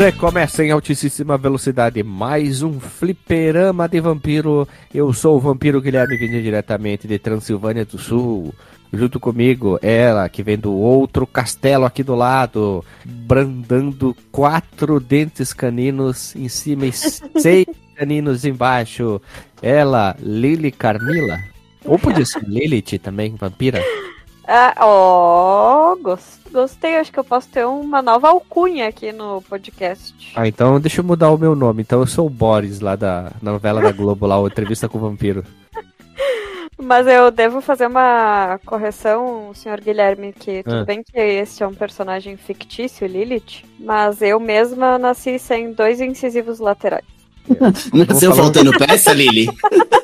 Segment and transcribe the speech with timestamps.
[0.00, 4.66] Recomeça em altíssima velocidade mais um fliperama de vampiro.
[4.94, 8.54] Eu sou o vampiro Guilherme, vindo diretamente de Transilvânia do Sul.
[8.90, 16.34] Junto comigo, ela que vem do outro castelo aqui do lado, brandando quatro dentes caninos
[16.34, 19.20] em cima e seis caninos embaixo.
[19.60, 21.38] Ela, Lily Carmila.
[21.84, 23.82] Ou podia ser Lilith também, vampira.
[24.52, 26.96] Ah, ó, gos- gostei.
[26.96, 30.32] Acho que eu posso ter uma nova alcunha aqui no podcast.
[30.34, 31.82] Ah, então deixa eu mudar o meu nome.
[31.82, 35.00] Então eu sou o Boris, lá da novela da Globo, lá, o Entrevista com o
[35.02, 35.44] Vampiro.
[36.82, 40.84] Mas eu devo fazer uma correção, senhor Guilherme, que tudo Ah.
[40.84, 46.58] bem que esse é um personagem fictício, Lilith, mas eu mesma nasci sem dois incisivos
[46.58, 47.04] laterais.
[47.92, 49.46] Nasceu faltando peça, Lili?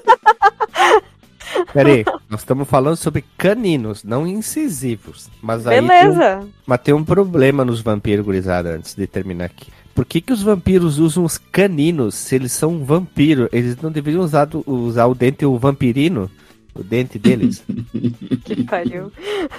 [1.72, 5.28] Pera aí, nós estamos falando sobre caninos, não incisivos.
[5.42, 6.48] Mas aí tem um, Beleza.
[6.66, 9.70] mas tem um problema nos vampiros, gurizada, antes de terminar aqui.
[9.94, 13.48] Por que, que os vampiros usam os caninos se eles são um vampiro?
[13.52, 16.30] Eles não deveriam usar, do- usar o dente o vampirino?
[16.74, 17.62] O dente deles?
[18.44, 19.10] Que pariu.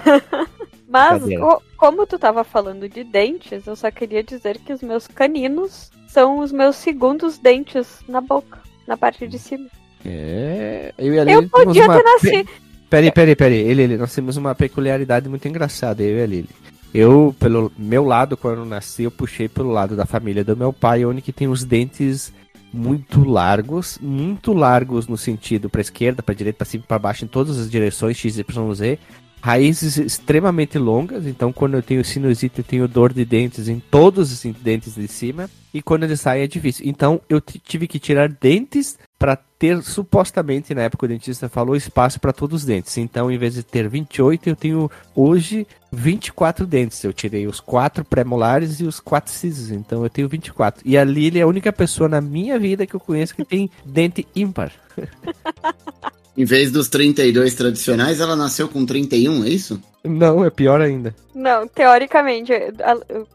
[0.89, 5.05] Mas, co- como tu tava falando de dentes, eu só queria dizer que os meus
[5.07, 9.67] caninos são os meus segundos dentes na boca, na parte de cima.
[10.08, 10.94] É.
[10.97, 12.50] Eu, e a Eu podia uma ter nascido.
[12.89, 13.59] Peraí, peraí, peraí.
[13.59, 16.50] Ele, ele, nós temos uma peculiaridade muito engraçada, eu e a Lili.
[16.94, 20.72] Eu, pelo meu lado, quando eu nasci, eu puxei pelo lado da família do meu
[20.72, 22.33] pai, onde que tem os dentes
[22.73, 27.28] muito largos, muito largos no sentido para esquerda, para direita, para cima, para baixo, em
[27.28, 29.00] todas as direções, x, y, z.
[29.39, 34.31] Raízes extremamente longas, então quando eu tenho sinusite, eu tenho dor de dentes em todos
[34.31, 36.85] os dentes de cima, e quando ele sai é difícil.
[36.88, 42.19] Então eu tive que tirar dentes para ter supostamente na época o dentista falou espaço
[42.19, 42.97] para todos os dentes.
[42.97, 47.03] Então, em vez de ter 28, eu tenho hoje 24 dentes.
[47.03, 50.81] Eu tirei os quatro pré-molares e os quatro cisos, então eu tenho 24.
[50.85, 53.69] E a Lily é a única pessoa na minha vida que eu conheço que tem
[53.85, 54.72] dente ímpar.
[56.38, 59.81] Em vez dos 32 tradicionais, ela nasceu com 31, é isso?
[60.03, 61.16] Não, é pior ainda.
[61.34, 62.51] Não, teoricamente,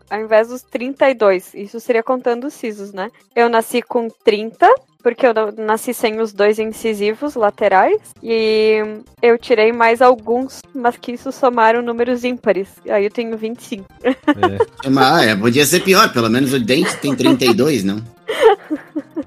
[0.09, 3.11] ao invés dos 32, isso seria contando os sisos, né?
[3.35, 4.73] Eu nasci com 30,
[5.03, 8.81] porque eu nasci sem os dois incisivos laterais, e
[9.21, 12.69] eu tirei mais alguns, mas que isso somaram números ímpares.
[12.89, 13.85] Aí eu tenho 25.
[14.05, 14.89] É.
[14.89, 18.03] Mas, é, podia ser pior, pelo menos o dente tem 32, não?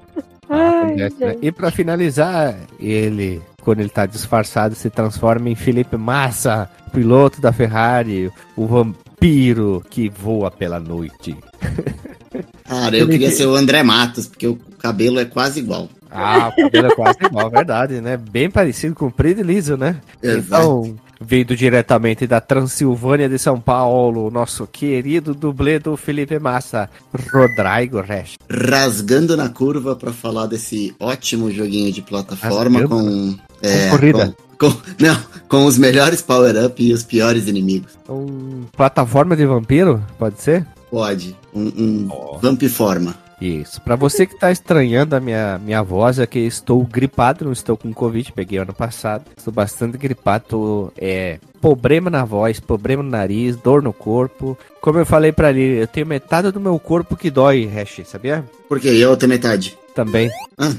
[0.48, 1.36] Ah, Ai, acontece, né?
[1.42, 7.52] E pra finalizar, ele, quando ele tá disfarçado, se transforma em Felipe Massa, piloto da
[7.52, 11.36] Ferrari, o vampiro que voa pela noite.
[12.68, 15.88] Cara, eu queria ser o André Matos, porque o cabelo é quase igual.
[16.10, 18.16] Ah, o cabelo é quase igual, verdade, né?
[18.16, 19.96] Bem parecido, comprido e liso, né?
[20.22, 26.88] Então, vindo diretamente da Transilvânia de São Paulo, o nosso querido dublê do Felipe Massa,
[27.32, 28.34] Rodrigo Resch.
[28.48, 32.88] Rasgando na curva pra falar desse ótimo joguinho de plataforma Rasgando?
[32.88, 33.36] com.
[33.62, 34.34] é, corrida.
[34.58, 37.92] Com, com- não, com os melhores power-up e os piores inimigos.
[38.08, 40.66] Um plataforma de vampiro, pode ser?
[40.90, 41.36] Pode.
[41.56, 42.38] Um, um Ó.
[42.38, 43.14] vampiforma.
[43.40, 43.80] Isso.
[43.82, 47.76] Pra você que tá estranhando a minha, minha voz, é que estou gripado, não estou
[47.76, 49.26] com Covid, peguei ano passado.
[49.36, 54.56] Estou bastante gripado, tô, é, problema na voz, problema no nariz, dor no corpo.
[54.80, 58.44] Como eu falei pra ali, eu tenho metade do meu corpo que dói, Hash, sabia?
[58.68, 59.76] Porque eu outra metade.
[59.94, 60.30] Também.
[60.56, 60.72] Ah.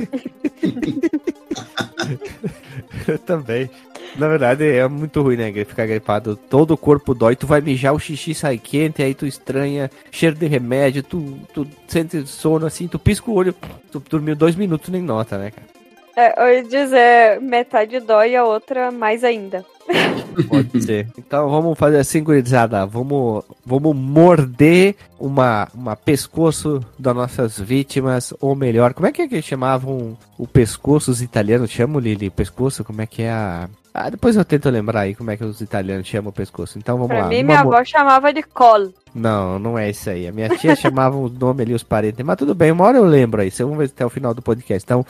[3.07, 3.69] eu também.
[4.17, 5.51] Na verdade, é muito ruim, né?
[5.63, 6.35] Ficar gripado.
[6.35, 7.35] Todo o corpo dói.
[7.35, 11.67] Tu vai mijar, o xixi sai quente, aí tu estranha, cheiro de remédio, tu, tu
[11.88, 13.53] sente sono assim, tu pisca o olho.
[13.91, 15.78] Tu dormiu dois minutos nem nota, né, cara?
[16.19, 19.63] É, eu ia dizer, metade dói e a outra mais ainda.
[20.49, 21.07] Pode ser.
[21.16, 22.88] Então vamos fazer assim, gurizada.
[22.88, 29.28] Vamos, vamos morder uma, uma pescoço das nossas vítimas, ou melhor, como é que, é
[29.28, 31.11] que chamavam o pescoço?
[31.11, 32.31] Os italianos chamam, Lili?
[32.31, 32.84] Pescoço?
[32.84, 33.69] Como é que é a.
[33.99, 36.78] Ah, depois eu tento lembrar aí como é que os italianos chamam o pescoço.
[36.78, 37.28] Então vamos Pra lá.
[37.29, 38.94] mim, minha mo- avó chamava de colo.
[39.16, 40.28] Não, não é isso aí.
[40.28, 42.23] A minha tia chamava o nome ali, os parentes.
[42.23, 43.49] Mas tudo bem, uma hora eu lembro aí.
[43.49, 44.85] Vamos ver até o final do podcast.
[44.85, 45.03] Então,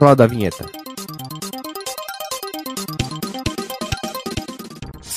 [0.00, 0.64] roda a vinheta.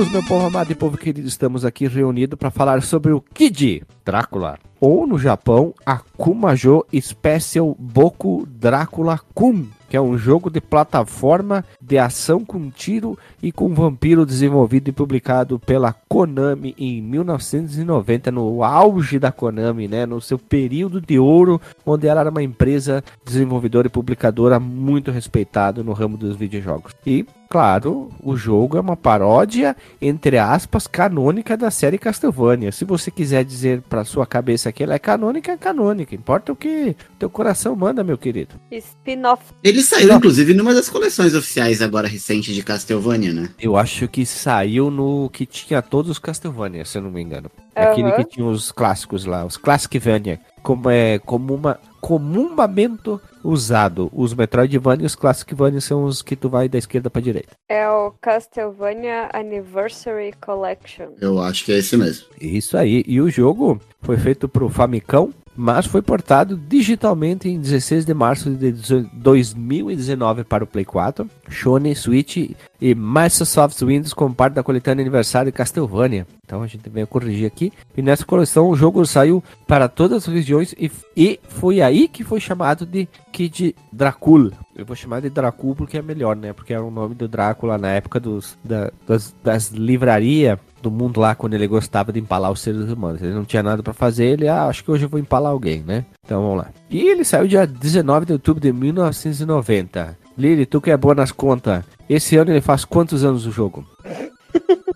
[0.00, 3.82] Vamos, meu povo amado e povo querido, estamos aqui reunidos para falar sobre o Kid
[4.02, 11.62] Drácula, ou no Japão, Akumajo Special Boku Drácula Kun, que é um jogo de plataforma
[11.82, 18.62] de ação com tiro e com vampiro desenvolvido e publicado pela Konami em 1990, no
[18.62, 23.86] auge da Konami, né, no seu período de ouro, onde ela era uma empresa desenvolvedora
[23.86, 26.92] e publicadora muito respeitada no ramo dos videojogos.
[27.06, 32.70] E Claro, o jogo é uma paródia, entre aspas, canônica da série Castlevania.
[32.70, 36.14] Se você quiser dizer para sua cabeça que ela é canônica, é canônica.
[36.14, 38.54] Importa o que teu coração manda, meu querido.
[38.70, 39.42] Spin-off.
[39.64, 43.48] Ele saiu, inclusive, numa das coleções oficiais agora recente de Castlevania, né?
[43.58, 47.50] Eu acho que saiu no que tinha todos os Castlevania, se eu não me engano.
[47.74, 48.16] Aquele Aham.
[48.16, 50.40] que tinha os clássicos lá, os Classicvania.
[50.62, 54.10] Como é como uma comumamente usado.
[54.12, 57.50] Os Metroidvania e os Classicvania são os que tu vai da esquerda pra direita.
[57.68, 61.10] É o Castlevania Anniversary Collection.
[61.20, 62.26] Eu acho que é esse mesmo.
[62.40, 63.04] Isso aí.
[63.06, 68.50] E o jogo foi feito pro Famicom, mas foi portado digitalmente em 16 de março
[68.50, 68.72] de
[69.12, 72.36] 2019 para o Play 4, Sony, Switch
[72.80, 76.26] e Microsoft Windows como parte da coletânea aniversário de Castlevania.
[76.44, 77.72] Então a gente veio corrigir aqui.
[77.96, 82.24] E nessa coleção o jogo saiu para todas as regiões e, e foi aí que
[82.24, 84.52] foi chamado de Kid Dracula.
[84.74, 86.52] Eu vou chamar de Dracul porque é melhor, né?
[86.52, 91.20] Porque era o nome do Drácula na época dos, da- das, das livrarias do mundo
[91.20, 93.22] lá, quando ele gostava de empalar os seres humanos.
[93.22, 95.80] Ele não tinha nada pra fazer, ele, ah, acho que hoje eu vou empalar alguém,
[95.80, 96.04] né?
[96.24, 96.70] Então vamos lá.
[96.88, 100.18] E ele saiu dia 19 de outubro de 1990.
[100.36, 103.86] Lili, tu que é boa nas contas, esse ano ele faz quantos anos o jogo?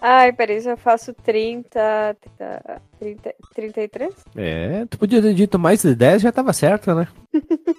[0.00, 4.14] Ai, peraí, eu faço 30, 30, 30 33?
[4.36, 7.08] É, tu podia ter dito mais de 10, já tava certo, né?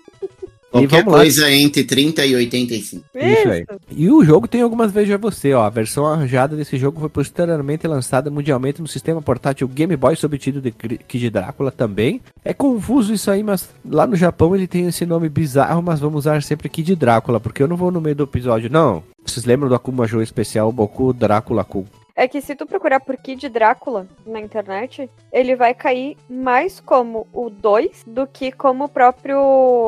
[0.71, 1.19] Qualquer vamos lá.
[1.19, 3.05] coisa entre 30 e 85.
[3.15, 3.65] Isso aí.
[3.91, 5.63] E o jogo tem algumas Veja Você, ó.
[5.63, 10.35] A versão arranjada desse jogo foi posteriormente lançada mundialmente no sistema portátil Game Boy sob
[10.35, 12.21] o título de Kid Drácula também.
[12.45, 16.19] É confuso isso aí, mas lá no Japão ele tem esse nome bizarro, mas vamos
[16.19, 19.03] usar sempre Kid Drácula, porque eu não vou no meio do episódio, não.
[19.25, 21.85] Vocês lembram do Akuma Joe especial Boku Drácula Kun?
[22.19, 27.25] É que se tu procurar por Kid Drácula na internet, ele vai cair mais como
[27.31, 29.39] o 2 do que como o próprio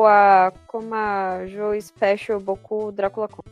[0.06, 1.40] a como a
[1.78, 3.42] Special Boku Drácula Kun.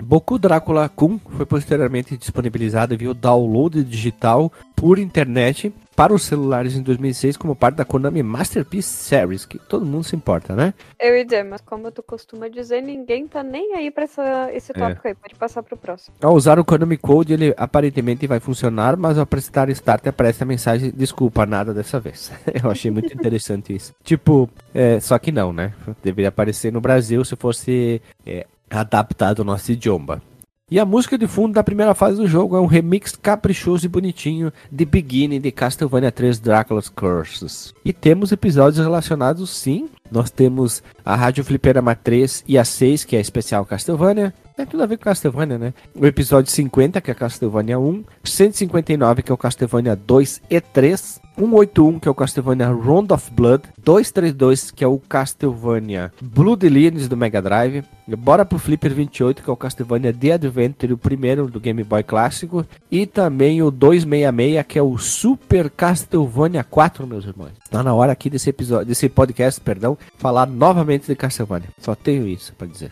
[0.00, 6.82] Boku Drácula Kun foi posteriormente disponibilizado via download digital por internet para os celulares em
[6.82, 10.72] 2006 como parte da Konami Masterpiece Series, que todo mundo se importa, né?
[10.96, 14.72] Eu ia dizer, mas como tu costuma dizer, ninguém tá nem aí pra essa, esse
[14.72, 15.14] tópico aí.
[15.16, 16.14] Pode passar pro próximo.
[16.22, 20.46] Ao usar o Konami Code, ele aparentemente vai funcionar, mas ao prestar start aparece a
[20.46, 22.30] mensagem desculpa, nada dessa vez.
[22.62, 23.92] Eu achei muito interessante isso.
[24.04, 25.72] Tipo, é, só que não, né?
[26.00, 30.22] Deveria aparecer no Brasil se fosse é, adaptado ao nosso idioma.
[30.70, 33.88] E a música de fundo da primeira fase do jogo é um remix caprichoso e
[33.88, 37.72] bonitinho de Beginning de Castlevania 3 Dracula's Curses.
[37.82, 39.88] E temos episódios relacionados sim.
[40.10, 44.34] Nós temos a Rádio Fliperama 3 e a 6, que é a especial Castlevania.
[44.58, 45.72] Tem tudo a ver com Castlevania, né?
[45.94, 48.02] O episódio 50, que é Castlevania 1.
[48.24, 51.20] 159, que é o Castlevania 2 e 3.
[51.36, 53.62] 181, que é o Castlevania Round of Blood.
[53.84, 57.84] 232, que é o Castlevania Blood Lineage do Mega Drive.
[58.18, 62.02] Bora pro Flipper 28, que é o Castlevania The Adventure, o primeiro do Game Boy
[62.02, 62.66] clássico.
[62.90, 67.52] E também o 266, que é o Super Castlevania 4, meus irmãos.
[67.70, 71.68] Tá na hora aqui desse episódio, desse podcast, perdão, falar novamente de Castlevania.
[71.80, 72.90] Só tenho isso pra dizer.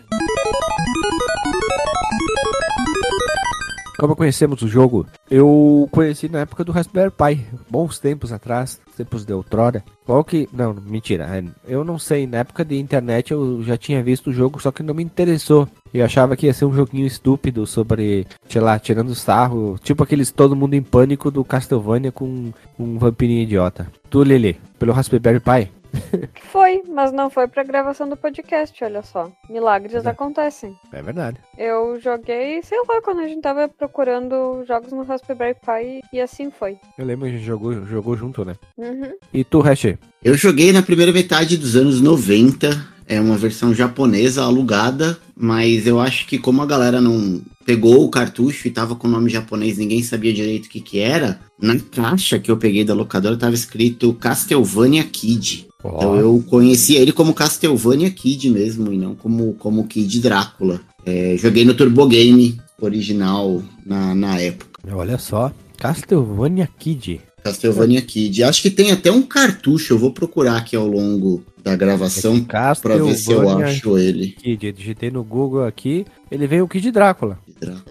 [3.99, 5.07] Como conhecemos o jogo?
[5.31, 9.83] Eu conheci na época do Raspberry Pi, bons tempos atrás, tempos de outrora.
[10.05, 10.47] Qual que.
[10.53, 11.25] Não, mentira.
[11.25, 14.71] é, Eu não sei, na época de internet eu já tinha visto o jogo, só
[14.71, 15.67] que não me interessou.
[15.95, 19.79] Eu achava que ia ser um joguinho estúpido sobre, sei lá, tirando sarro.
[19.83, 23.87] Tipo aqueles Todo Mundo em Pânico do Castlevania com um vampirinho idiota.
[24.11, 25.71] Tu, Lele, pelo Raspberry Pi?
[26.51, 29.31] Foi, mas não foi pra gravação do podcast, olha só.
[29.49, 30.09] Milagres É.
[30.09, 30.75] acontecem.
[30.93, 31.39] É verdade.
[31.59, 36.51] Eu joguei, sei lá, quando a gente tava procurando jogos no Raspberry Pi e assim
[36.51, 36.79] foi.
[36.99, 38.55] Eu lembro que a gente jogou, jogou junto, né?
[38.77, 39.13] Uhum.
[39.33, 39.97] E tu, Hash?
[40.25, 42.97] Eu joguei na primeira metade dos anos 90.
[43.09, 48.11] É uma versão japonesa alugada, mas eu acho que como a galera não pegou o
[48.11, 51.39] cartucho e tava com o nome japonês, ninguém sabia direito o que que era.
[51.57, 55.66] Na caixa que eu peguei da locadora tava escrito Castlevania Kid.
[55.95, 60.81] Então eu conhecia ele como Castlevania Kid mesmo, e não como, como Kid Drácula.
[61.05, 64.81] É, joguei no Turbo Game original na, na época.
[64.93, 67.21] Olha só, Castlevania Kid.
[67.43, 68.43] Castlevania Kid.
[68.43, 72.73] Acho que tem até um cartucho, eu vou procurar aqui ao longo da gravação pra
[72.97, 74.29] ver se eu acho ele.
[74.33, 74.67] Kid.
[74.67, 77.39] Eu digitei no Google aqui, ele veio o Kid Drácula.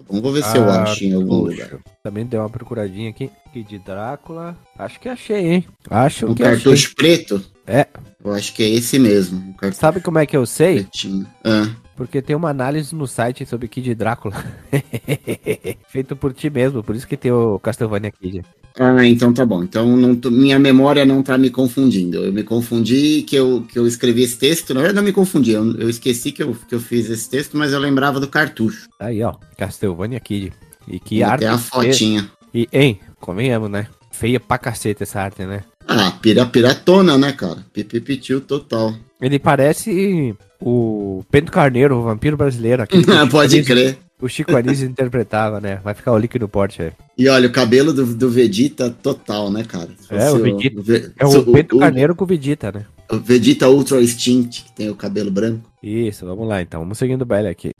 [0.08, 1.64] Vamos ver se eu Ah, acho em algum puxa.
[1.64, 1.80] lugar.
[2.02, 3.30] Também deu uma procuradinha aqui.
[3.52, 4.56] Kid Drácula.
[4.78, 5.64] Acho que achei, hein?
[5.90, 6.54] Acho Um que achei.
[6.62, 7.42] cartucho preto?
[7.66, 7.86] É.
[8.24, 9.54] Eu acho que é esse mesmo.
[9.72, 10.82] Sabe como é que eu sei?
[10.82, 11.26] pretinho.
[11.44, 14.34] Ah, Porque tem uma análise no site sobre Kid Drácula.
[15.88, 18.42] Feito por ti mesmo, por isso que tem o Castlevania Kid.
[18.78, 19.62] Ah, então tá bom.
[19.62, 22.18] Então não minha memória não tá me confundindo.
[22.18, 24.74] Eu me confundi que eu, que eu escrevi esse texto.
[24.74, 25.52] Na verdade, não me confundi.
[25.52, 28.86] Eu, eu esqueci que eu, que eu fiz esse texto, mas eu lembrava do cartucho.
[29.00, 29.34] Aí, ó.
[29.56, 30.52] Castlevania Kid.
[30.86, 31.44] E que Tem arte.
[31.44, 32.30] até a fotinha.
[32.54, 33.86] E, hein, convenhamos, né?
[34.12, 35.62] Feia pra caceta essa arte, né?
[35.88, 37.58] Ah, pira, piratona, né, cara?
[37.72, 38.94] Pipipitiu total.
[39.20, 42.86] Ele parece o Pedro Carneiro, o vampiro brasileiro.
[42.86, 43.98] que o Chico Pode Anísio- crer.
[44.18, 45.78] O Chico Anísio interpretava, né?
[45.84, 46.92] Vai ficar o no porte aí.
[47.18, 49.90] E olha, o cabelo do, do Vegeta total, né, cara?
[50.10, 52.86] É, o Vegeta- Ve- É se o Pedro Carneiro com o Vegeta, né?
[53.12, 55.70] o Vegeta Ultra Instinct, que tem o cabelo branco.
[55.82, 56.80] Isso, vamos lá então.
[56.80, 57.70] Vamos seguindo o baile aqui.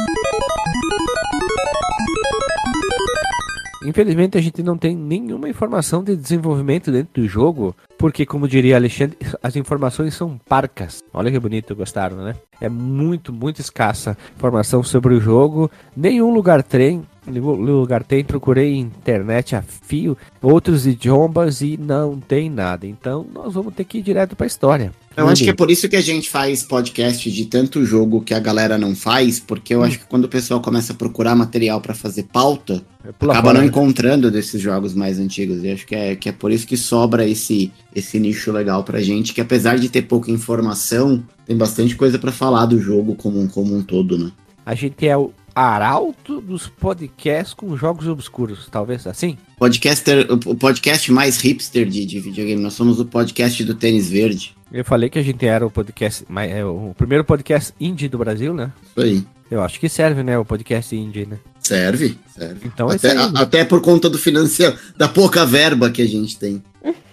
[3.85, 8.77] Infelizmente a gente não tem nenhuma informação de desenvolvimento dentro do jogo, porque como diria
[8.77, 11.03] Alexandre, as informações são parcas.
[11.13, 12.35] Olha que bonito, gostaram, né?
[12.61, 15.71] É muito, muito escassa informação sobre o jogo.
[15.97, 22.87] Nenhum lugar tem, lugar tem, procurei internet a fio, outros idiomas e não tem nada.
[22.87, 24.93] Então nós vamos ter que ir direto pra história.
[25.17, 28.35] Eu acho que é por isso que a gente faz podcast de tanto jogo que
[28.35, 29.79] a galera não faz, porque Hum.
[29.79, 32.85] eu acho que quando o pessoal começa a procurar material pra fazer pauta,
[33.19, 33.69] Pula acaba fora, não né?
[33.69, 35.63] encontrando desses jogos mais antigos.
[35.65, 39.01] E acho que é, que é por isso que sobra esse, esse nicho legal pra
[39.01, 43.41] gente, que apesar de ter pouca informação, tem bastante coisa pra falar do jogo como,
[43.41, 44.31] um- como um todo, né?
[44.65, 49.39] A gente é o arauto dos podcasts com jogos obscuros, talvez assim?
[49.59, 52.61] Podcaster, o o podcast mais hipster de, de videogame.
[52.61, 54.56] Nós somos o podcast do tênis verde.
[54.73, 58.19] Eu falei que a gente era o podcast, mais- é, o primeiro podcast indie do
[58.19, 58.73] Brasil, né?
[58.91, 59.25] Isso aí.
[59.49, 60.37] Eu acho que serve, né?
[60.37, 61.39] O podcast indie, né?
[61.61, 62.61] Serve, serve.
[62.67, 63.17] Então é até, aí.
[63.19, 66.63] a- até por conta do financiamento, da pouca verba que a gente tem.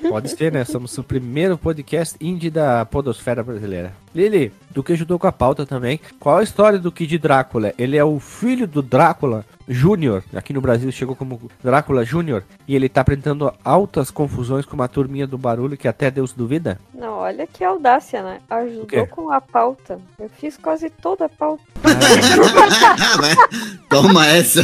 [0.08, 0.64] Pode ser, né?
[0.66, 3.94] Somos o primeiro podcast indie da podosfera brasileira.
[4.14, 6.00] Lili, do que ajudou com a pauta também.
[6.20, 7.74] Qual a história do Kid Drácula?
[7.78, 10.24] Ele é o filho do Drácula Júnior.
[10.36, 12.44] Aqui no Brasil chegou como Drácula Júnior.
[12.68, 16.80] E ele tá apresentando altas confusões com uma turminha do barulho que até Deus duvida.
[16.94, 18.40] Não, olha que audácia, né?
[18.50, 20.00] Ajudou com a pauta.
[20.20, 21.64] Eu fiz quase toda a pauta.
[23.90, 24.64] Toma essa.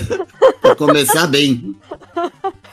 [0.61, 1.75] pra começar bem.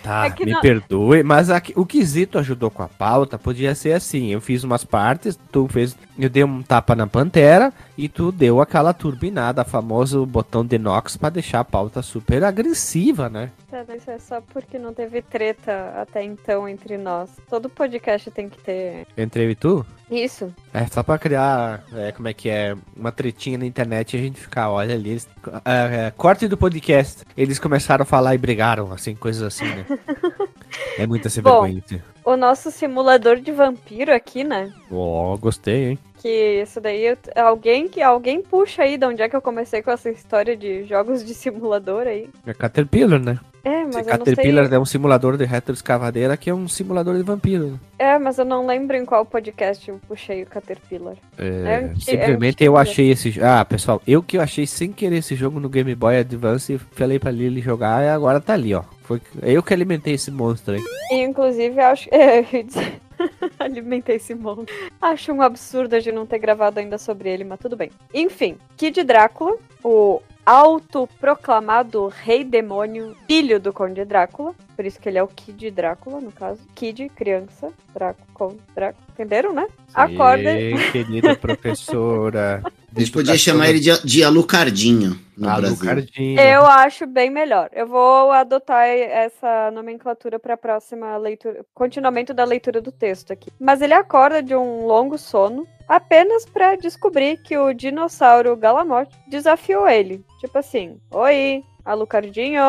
[0.03, 3.75] Tá, É que me não- perdoe, mas aqui- o quesito ajudou com a pauta, podia
[3.75, 8.09] ser assim, eu fiz umas partes, tu fez, eu dei um tapa na pantera e
[8.09, 13.51] tu deu aquela turbinada, famoso botão de Nox pra deixar a pauta super agressiva, né?
[13.71, 17.31] Tá, mas é só porque não teve treta até então entre nós.
[17.49, 19.87] Todo podcast tem que ter Entre eu e tu?
[20.11, 20.55] isso.
[20.73, 24.23] É só pra criar, é, como é que é, uma tretinha na internet e a
[24.23, 25.29] gente ficar, olha ali, eles,
[25.65, 29.87] é, é, corte do podcast, eles começaram a falar e brigaram, assim, coisas assim, né?
[30.99, 31.63] É muita sem Bom.
[31.63, 32.05] vergonha.
[32.25, 34.73] O nosso simulador de vampiro aqui, né?
[34.91, 35.99] Ó, gostei, hein?
[36.27, 39.81] Que isso daí eu- alguém que alguém puxa aí de onde é que eu comecei
[39.81, 42.29] com essa história de jogos de simulador aí.
[42.45, 43.39] É Caterpillar, né?
[43.63, 44.77] É, mas eu não Caterpillar sei.
[44.77, 47.67] é um simulador de retroescavadeira que é um simulador de vampiro.
[47.69, 47.79] né?
[47.97, 51.15] É, mas eu não lembro em qual podcast eu puxei o Caterpillar.
[51.39, 53.41] É, É um ti- simplesmente é um eu achei esse.
[53.41, 56.79] Ah, pessoal, eu que eu achei sem querer esse jogo no Game Boy Advance e
[56.79, 58.83] falei pra Lily jogar e agora tá ali, ó.
[59.05, 60.83] Foi eu que alimentei esse monstro aí.
[61.13, 62.09] E, inclusive, acho.
[63.59, 64.75] Alimentei esse monstro.
[65.01, 67.91] Acho um absurdo a gente não ter gravado ainda sobre ele, mas tudo bem.
[68.13, 74.55] Enfim, Kid Drácula, o autoproclamado rei demônio, filho do Conde Drácula.
[74.77, 76.61] Por isso que ele é o Kid Drácula, no caso.
[76.75, 79.05] Kid, criança, Drácula, Conde Drácula.
[79.13, 79.67] Entenderam, né?
[79.93, 80.53] Acorda.
[80.57, 82.63] Sim, querida professora.
[82.65, 85.69] A gente podia chamar ele de, de Alucardinho no Brasil.
[85.69, 86.41] Alucardinho.
[86.41, 87.69] Eu acho bem melhor.
[87.73, 93.51] Eu vou adotar essa nomenclatura para a próxima leitura, continuamento da leitura do texto aqui.
[93.61, 99.89] Mas ele acorda de um longo sono apenas para descobrir que o dinossauro Galamorte desafiou
[99.89, 100.25] ele.
[100.41, 102.61] Tipo assim: Oi, Alucardinho,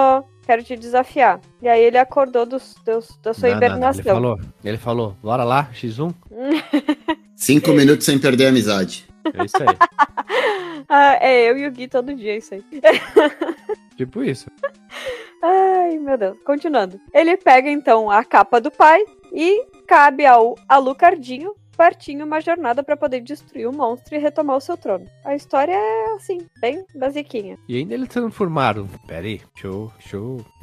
[0.46, 1.40] quero te desafiar.
[1.62, 4.02] E aí ele acordou dos, dos- da sua Não, não, não, hibernação.
[4.02, 6.14] Ele falou, ele falou, bora lá, X1.
[7.36, 9.06] Cinco minutos sem perder a amizade.
[9.34, 9.68] É isso aí.
[10.90, 12.64] Ah, é eu e o Gui todo dia, isso aí.
[13.98, 14.50] tipo isso.
[15.42, 16.38] Ai, meu Deus.
[16.46, 17.00] Continuando.
[17.14, 19.04] Ele pega então a capa do pai
[19.34, 24.58] e cabe ao Alucardinho partir em uma jornada para poder destruir o monstro e retomar
[24.58, 25.06] o seu trono.
[25.24, 27.58] A história é assim, bem basiquinha.
[27.70, 28.88] E ainda eles transformaram.
[29.06, 29.92] Pera aí, eu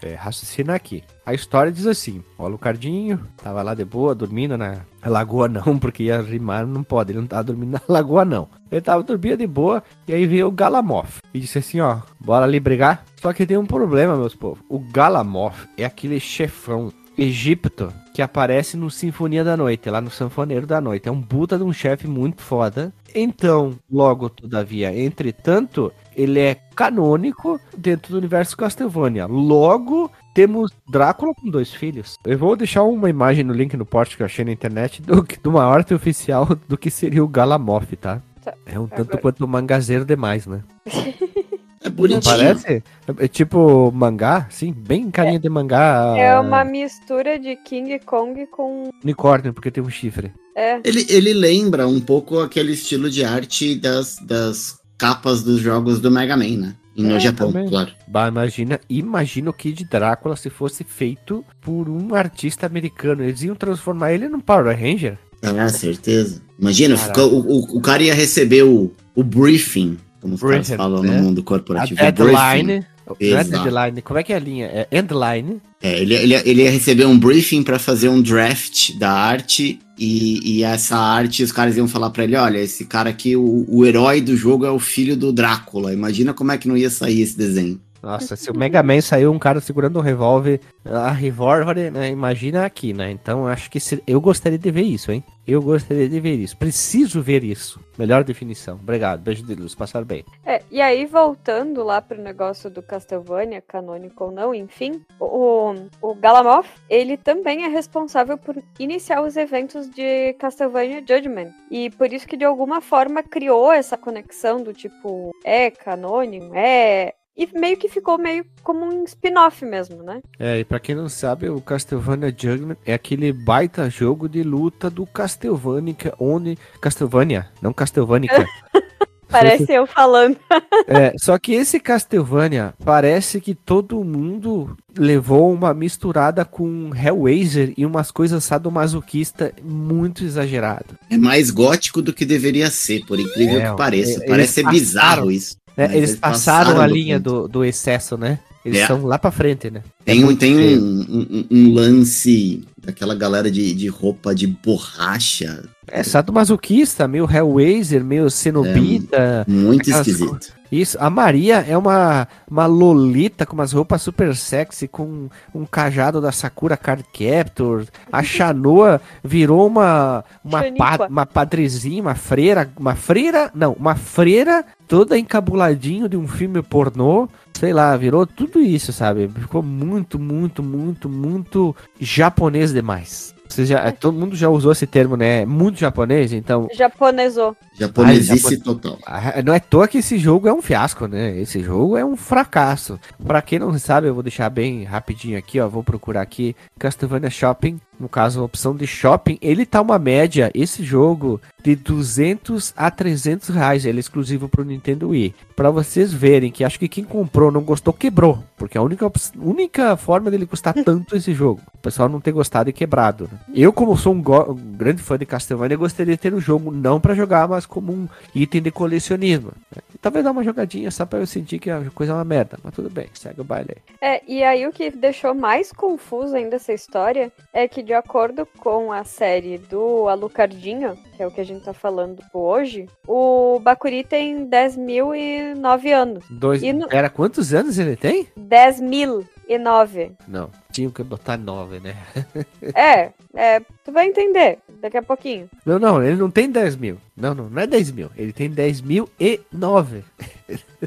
[0.03, 1.05] é, raciocinar aqui.
[1.25, 6.05] A história diz assim: o Alucardinho tava lá de boa, dormindo na lagoa não, porque
[6.05, 8.49] ia rimar, não pode, ele não tava dormindo na lagoa não.
[8.71, 11.19] Ele tava dormindo de boa, e aí veio o Galamoth.
[11.33, 13.05] E disse assim, ó, bora ali brigar?
[13.21, 14.65] Só que tem um problema, meus povos.
[14.69, 20.67] O Galamoth é aquele chefão egípcio que aparece no Sinfonia da Noite, lá no Sanfoneiro
[20.67, 21.09] da Noite.
[21.09, 22.93] É um puta de um chefe muito foda.
[23.15, 29.27] Então, logo, todavia, entretanto, ele é canônico dentro do universo Castlevania.
[29.27, 32.17] Logo, temos Drácula com dois filhos.
[32.25, 35.23] Eu vou deixar uma imagem no link no post que eu achei na internet do,
[35.23, 38.21] de uma arte oficial do que seria o Galamoth, tá?
[38.67, 40.63] É um tanto quanto mangazeiro demais, né?
[41.85, 42.23] É bonitinho.
[42.25, 42.67] Parece?
[42.67, 42.83] É,
[43.19, 46.15] é tipo mangá, sim, bem carinha de mangá.
[46.17, 48.91] É uma mistura de King Kong com.
[49.03, 50.33] Unicórnio, porque tem um chifre.
[50.57, 50.81] É.
[50.83, 56.11] Ele, ele lembra um pouco aquele estilo de arte das, das capas dos jogos do
[56.11, 56.75] Mega Man, né?
[56.97, 57.69] E no É, Japão, também.
[57.69, 57.91] claro.
[58.07, 63.25] Bah, imagina, imagina o Kid Drácula se fosse feito por um artista americano.
[63.25, 65.19] Eles iam transformar ele num Power Ranger.
[65.43, 66.41] Ah, certeza.
[66.59, 71.03] Imagina, o, o, o cara ia receber o, o briefing, como os caras Briefing, falam
[71.03, 71.17] né?
[71.19, 72.01] no mundo A corporativo.
[72.01, 72.25] o briefing.
[72.25, 72.87] deadline.
[73.07, 74.67] Não é deadline, como é que é a linha?
[74.67, 75.61] É endline.
[75.83, 80.41] É, ele, ele, ele ia receber um briefing pra fazer um draft da arte e,
[80.59, 83.85] e essa arte os caras iam falar pra ele, olha, esse cara aqui, o, o
[83.85, 85.93] herói do jogo é o filho do Drácula.
[85.93, 87.79] Imagina como é que não ia sair esse desenho.
[88.05, 92.65] Nossa, se o Mega Man saiu um cara segurando um revólver, a revólver, né, imagina
[92.67, 93.11] aqui, né?
[93.11, 95.25] Então acho que se- eu gostaria de ver isso, hein?
[95.47, 96.57] Eu gostaria de ver isso.
[96.57, 97.79] Preciso ver isso.
[97.99, 98.77] Melhor definição.
[98.77, 99.21] Obrigado.
[99.21, 99.75] Beijo de luz.
[99.75, 100.25] Passaram bem.
[100.45, 106.15] É, e aí, voltando lá pro negócio do Castlevania, canônico ou não, enfim, o, o
[106.15, 111.53] Galamoth, ele também é responsável por iniciar os eventos de Castlevania Judgment.
[111.71, 117.13] E por isso que, de alguma forma, criou essa conexão do tipo, é canônico, é...
[117.37, 120.21] E meio que ficou meio como um spin-off mesmo, né?
[120.39, 124.89] É, e pra quem não sabe, o Castlevania Judgment é aquele baita jogo de luta
[124.89, 126.57] do Castlevania, onde...
[126.81, 128.31] Castlevania, não Castlevania.
[129.29, 130.37] Parece eu falando.
[130.87, 137.87] É, só que esse Castlevania parece que todo mundo levou uma misturada com Hellraiser e
[137.87, 140.95] umas coisas sadomasoquista muito exagerado.
[141.09, 144.19] É mais gótico do que deveria ser, por incrível É, que pareça.
[144.19, 145.57] eles Parece ser passaram- bizarro isso.
[145.77, 145.85] Né?
[145.87, 148.39] Eles, eles passaram, a linha do, do excesso, né?
[148.65, 148.87] Eles É.
[148.87, 149.83] são lá pra frente, né?
[150.05, 154.47] Tem, É um, muito tem um, um- um lance daquela galera de, de roupa de
[154.47, 155.65] borracha.
[155.87, 159.45] É sadomasoquista, meio Hellraiser, meio Cenobita.
[159.47, 160.53] Muito Aquelas esquisito.
[160.75, 166.21] Isso, a Maria é uma, uma lolita com umas roupas super sexy, com um cajado
[166.21, 167.85] da Sakura Card Captor.
[168.11, 174.65] A Shanoa virou uma uma, pa, uma padrezinha, uma freira, uma freira, não, uma freira
[174.89, 177.29] toda encabuladinho de um filme pornô.
[177.53, 179.29] Sei lá, virou tudo isso, sabe?
[179.29, 183.33] Ficou muito, muito, muito, muito japonês demais.
[183.49, 185.45] Você já, todo mundo já usou esse termo, né?
[185.47, 187.57] Muito japonês, então Japonesou.
[187.75, 188.99] Japonesice Ai, total.
[189.07, 191.37] ah, Não é à toa que esse jogo é um fiasco, né?
[191.39, 192.99] Esse jogo é um fracasso.
[193.27, 195.69] Pra quem não sabe, eu vou deixar bem rapidinho aqui, ó.
[195.69, 197.81] Vou procurar aqui Castlevania Shopping.
[197.99, 199.39] No caso, a opção de shopping.
[199.41, 203.85] Ele tá uma média, esse jogo, de 200 a 300 reais.
[203.87, 205.33] Ele é exclusivo pro Nintendo Wii.
[205.55, 208.43] Pra vocês verem que acho que quem comprou não gostou, quebrou.
[208.57, 211.61] Porque a única, única forma dele custar tanto esse jogo.
[211.73, 213.29] O pessoal não ter gostado e quebrado.
[213.31, 213.39] né?
[213.55, 217.01] Eu, como sou um, um grande fã de Castlevania, gostaria de ter o jogo não
[217.01, 219.53] pra jogar, mas como um item de colecionismo.
[219.75, 219.83] né?
[220.01, 222.59] Talvez dar uma jogadinha só pra eu sentir que a coisa é uma merda.
[222.63, 223.83] Mas tudo bem, segue o baile aí.
[224.17, 228.47] É, e aí o que deixou mais confuso ainda essa história é que, de acordo
[228.59, 233.59] com a série do Alucardinho, que é o que a gente tá falando hoje, o
[233.61, 236.25] Bakuri tem 10.009 anos.
[236.31, 236.63] Dois...
[236.63, 238.29] No- Era quantos anos ele tem?
[238.39, 240.13] 10.009.
[240.29, 241.97] Não, tinha que botar nove, né?
[242.75, 245.49] É, é, tu vai entender daqui a pouquinho.
[245.65, 246.99] Não, não, ele não tem 10 mil.
[247.17, 248.11] Não, não, não é 10 mil.
[248.17, 250.03] Ele tem 10 mil e 9.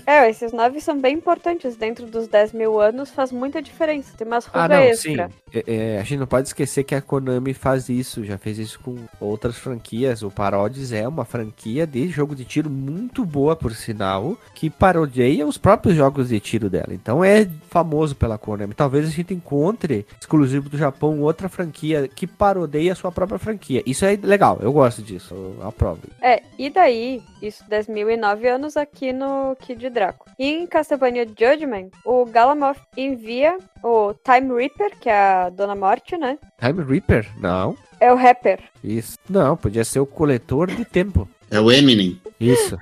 [0.05, 1.75] É, esses 9 são bem importantes.
[1.75, 4.13] Dentro dos 10 mil anos faz muita diferença.
[4.17, 5.27] Tem umas Ah, rugas não, extra.
[5.29, 5.33] sim.
[5.53, 5.63] É,
[5.95, 8.95] é, a gente não pode esquecer que a Konami faz isso, já fez isso com
[9.21, 10.21] outras franquias.
[10.23, 15.45] O Parodies é uma franquia de jogo de tiro muito boa, por sinal, que parodeia
[15.47, 16.89] os próprios jogos de tiro dela.
[16.91, 18.73] Então é famoso pela Konami.
[18.73, 19.76] Talvez a gente encontre,
[20.19, 23.83] exclusivo do Japão, outra franquia que parodeia a sua própria franquia.
[23.85, 26.01] Isso é legal, eu gosto disso, eu aprovo.
[26.21, 30.29] É, e daí, isso 10.009 anos aqui no Kid Draco.
[30.37, 36.17] E em Castlevania Judgment, o Galamoth envia o Time Reaper, que é a Dona Morte,
[36.17, 36.37] né?
[36.59, 37.27] Time Reaper?
[37.39, 37.77] Não.
[37.99, 38.59] É o rapper.
[38.83, 39.17] Isso.
[39.29, 41.27] Não, podia ser o coletor de tempo.
[41.49, 42.21] É o Eminem.
[42.39, 42.77] Isso.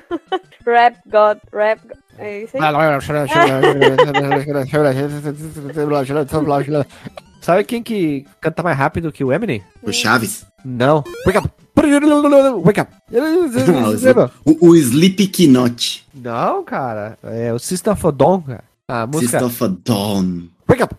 [0.66, 1.98] Rap God, Rap God.
[2.18, 2.60] É isso aí.
[7.40, 9.62] Sabe quem que canta mais rápido que o Eminem?
[9.82, 10.44] O Chaves.
[10.64, 11.04] Não.
[11.24, 11.48] Wake up.
[12.64, 12.92] Wake up.
[14.44, 16.04] O, o Slipknot.
[16.14, 17.16] Não, cara.
[17.22, 18.64] É o System of a Dawn, cara.
[18.88, 19.38] A música.
[19.38, 20.48] System of a Dawn.
[20.68, 20.94] Wake up.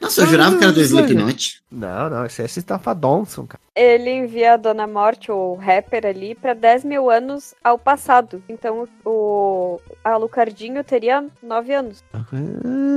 [0.00, 1.62] Nossa, eu jurava que era do Slipknot.
[1.70, 3.60] Não, não, esse é System of a Dawnson, cara.
[3.74, 8.42] Ele envia a Dona Morte, o rapper ali, pra 10 mil anos ao passado.
[8.48, 12.02] Então o Alucardinho teria 9 anos.
[12.12, 12.24] Ah,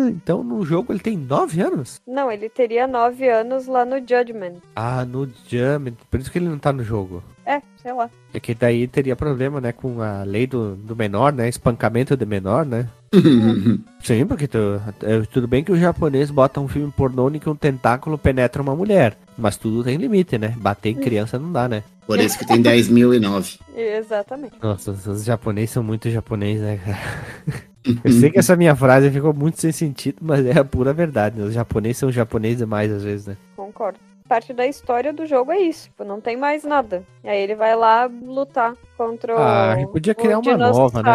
[0.10, 2.02] então no jogo ele tem 9 anos?
[2.08, 4.56] Não, ele teria 9 anos lá no Judgment.
[4.76, 5.94] Ah, no Judgment.
[6.10, 7.24] Por isso que ele não tá no jogo.
[7.46, 8.10] É, sei lá.
[8.34, 11.50] É que daí teria problema, né, com a lei do, do menor, né?
[11.50, 12.88] Espancamento do menor, né?
[14.02, 17.50] Sim, porque tu, é, tudo bem que o japonês bota um filme pornô em que
[17.50, 19.18] um tentáculo penetra uma mulher.
[19.38, 20.56] Mas tudo tem limite, né?
[20.58, 21.84] Bater em criança não dá, né?
[22.08, 23.60] Por isso que tem 10.009.
[23.76, 24.56] Exatamente.
[24.62, 27.62] Nossa, os, os japoneses são muito japoneses, né, cara?
[28.04, 31.40] Eu sei que essa minha frase ficou muito sem sentido, mas é a pura verdade.
[31.40, 31.46] Né?
[31.46, 33.38] Os japoneses são japoneses demais às vezes, né?
[33.56, 33.98] Concordo.
[34.28, 35.86] Parte da história do jogo é isso.
[35.90, 37.04] Tipo, não tem mais nada.
[37.24, 41.10] E aí ele vai lá lutar contra Ah, o, podia criar o uma nova, né?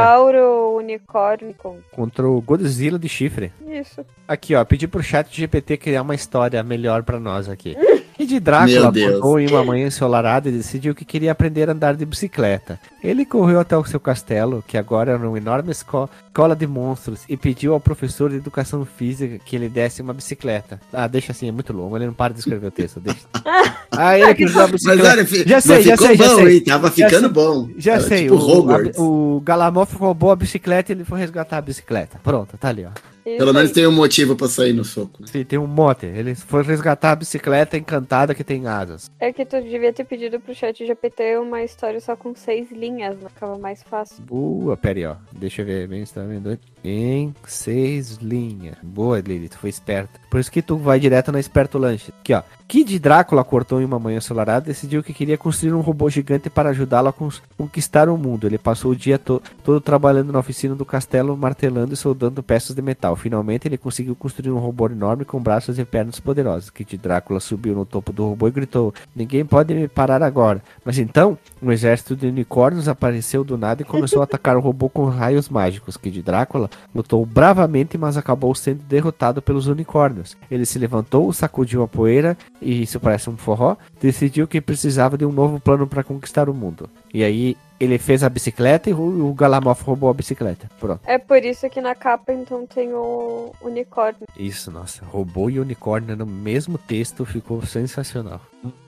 [0.77, 1.83] unicórnio.
[1.93, 3.53] Contra o Godzilla de chifre.
[3.67, 4.05] Isso.
[4.29, 7.77] Aqui, ó, pedi pro chat GPT criar uma história melhor pra nós aqui.
[8.19, 11.95] E de Drácula acordou em uma manhã ensolarada e decidiu que queria aprender a andar
[11.97, 12.81] de bicicleta.
[13.05, 17.21] Ele correu até o seu castelo, que agora era uma enorme esco- escola de monstros,
[17.29, 20.81] e pediu ao professor de educação física que ele desse uma bicicleta.
[20.93, 23.21] Ah, deixa assim, é muito longo, ele não para de escrever o texto, deixa.
[23.99, 25.09] Ah, ele pediu a Mas bicicleta.
[25.11, 26.55] olha, fi- Já sei, mas já ficou sei, já bom, sei.
[26.57, 26.65] hein?
[26.65, 27.29] Tava ficando sei.
[27.29, 27.69] bom.
[27.79, 31.59] Já Era sei, Tipo o, a- o Galamoff roubou a bicicleta e ele foi resgatar
[31.59, 32.19] a bicicleta.
[32.23, 32.91] Pronto, tá ali, ó.
[33.27, 33.75] Isso Pelo menos aí.
[33.75, 35.27] tem um motivo pra sair no soco.
[35.27, 36.07] Sim, tem um monte.
[36.07, 39.11] Ele foi resgatar a bicicleta encantada que tem asas.
[39.19, 43.17] É que tu devia ter pedido pro chat GPT uma história só com seis linhas,
[43.21, 44.23] não ficava mais fácil.
[44.25, 45.17] Boa, pera aí, ó.
[45.33, 46.57] Deixa eu ver bem se tá vendo.
[46.85, 48.77] Em seis linhas.
[48.81, 50.21] Boa, Lili, tu foi esperta.
[50.31, 52.13] Por isso que tu vai direto na Esperto Lanche.
[52.21, 52.43] Aqui, ó.
[52.69, 56.51] Kid Drácula acordou em uma manhã ensolarada e decidiu que queria construir um robô gigante
[56.51, 57.15] para ajudá-lo a
[57.57, 58.47] conquistar o mundo.
[58.47, 62.75] Ele passou o dia to- todo trabalhando na oficina do castelo, martelando e soldando peças
[62.75, 63.16] de metal.
[63.17, 66.71] Finalmente, ele conseguiu construir um robô enorme com braços e pernas poderosos.
[66.71, 70.63] Kid Drácula subiu no topo do robô e gritou: Ninguém pode me parar agora.
[70.85, 74.89] Mas então, um exército de unicórnios apareceu do nada e começou a atacar o robô
[74.89, 75.97] com raios mágicos.
[75.97, 80.37] Kid Drácula lutou bravamente, mas acabou sendo derrotado pelos unicórnios.
[80.51, 85.25] Ele se levantou, sacudiu a poeira e isso parece um forró, decidiu que precisava de
[85.25, 86.89] um novo plano para conquistar o mundo.
[87.17, 90.71] E aí ele fez a bicicleta e o o Galamoff roubou a bicicleta.
[90.79, 91.01] Pronto.
[91.07, 94.27] É por isso que na capa então tem o unicórnio.
[94.39, 98.43] Isso, nossa, robô e unicórnio no mesmo texto ficou sensacional.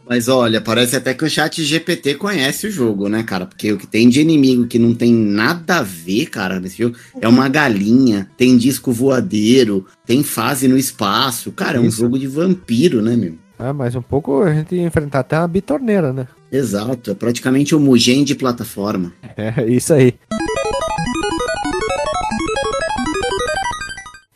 [0.06, 3.46] Mas olha, parece até que o chat GPT conhece o jogo, né, cara?
[3.46, 6.98] Porque o que tem de inimigo que não tem nada a ver, cara, nesse jogo,
[7.18, 11.50] é uma galinha, tem disco voadeiro, tem fase no espaço.
[11.52, 11.96] Cara, é um Isso.
[11.96, 13.36] jogo de vampiro, né, meu?
[13.58, 16.28] Ah, mas um pouco a gente ia enfrentar até uma bitorneira, né?
[16.50, 19.12] Exato, é praticamente Mugen de plataforma.
[19.36, 20.14] É isso aí.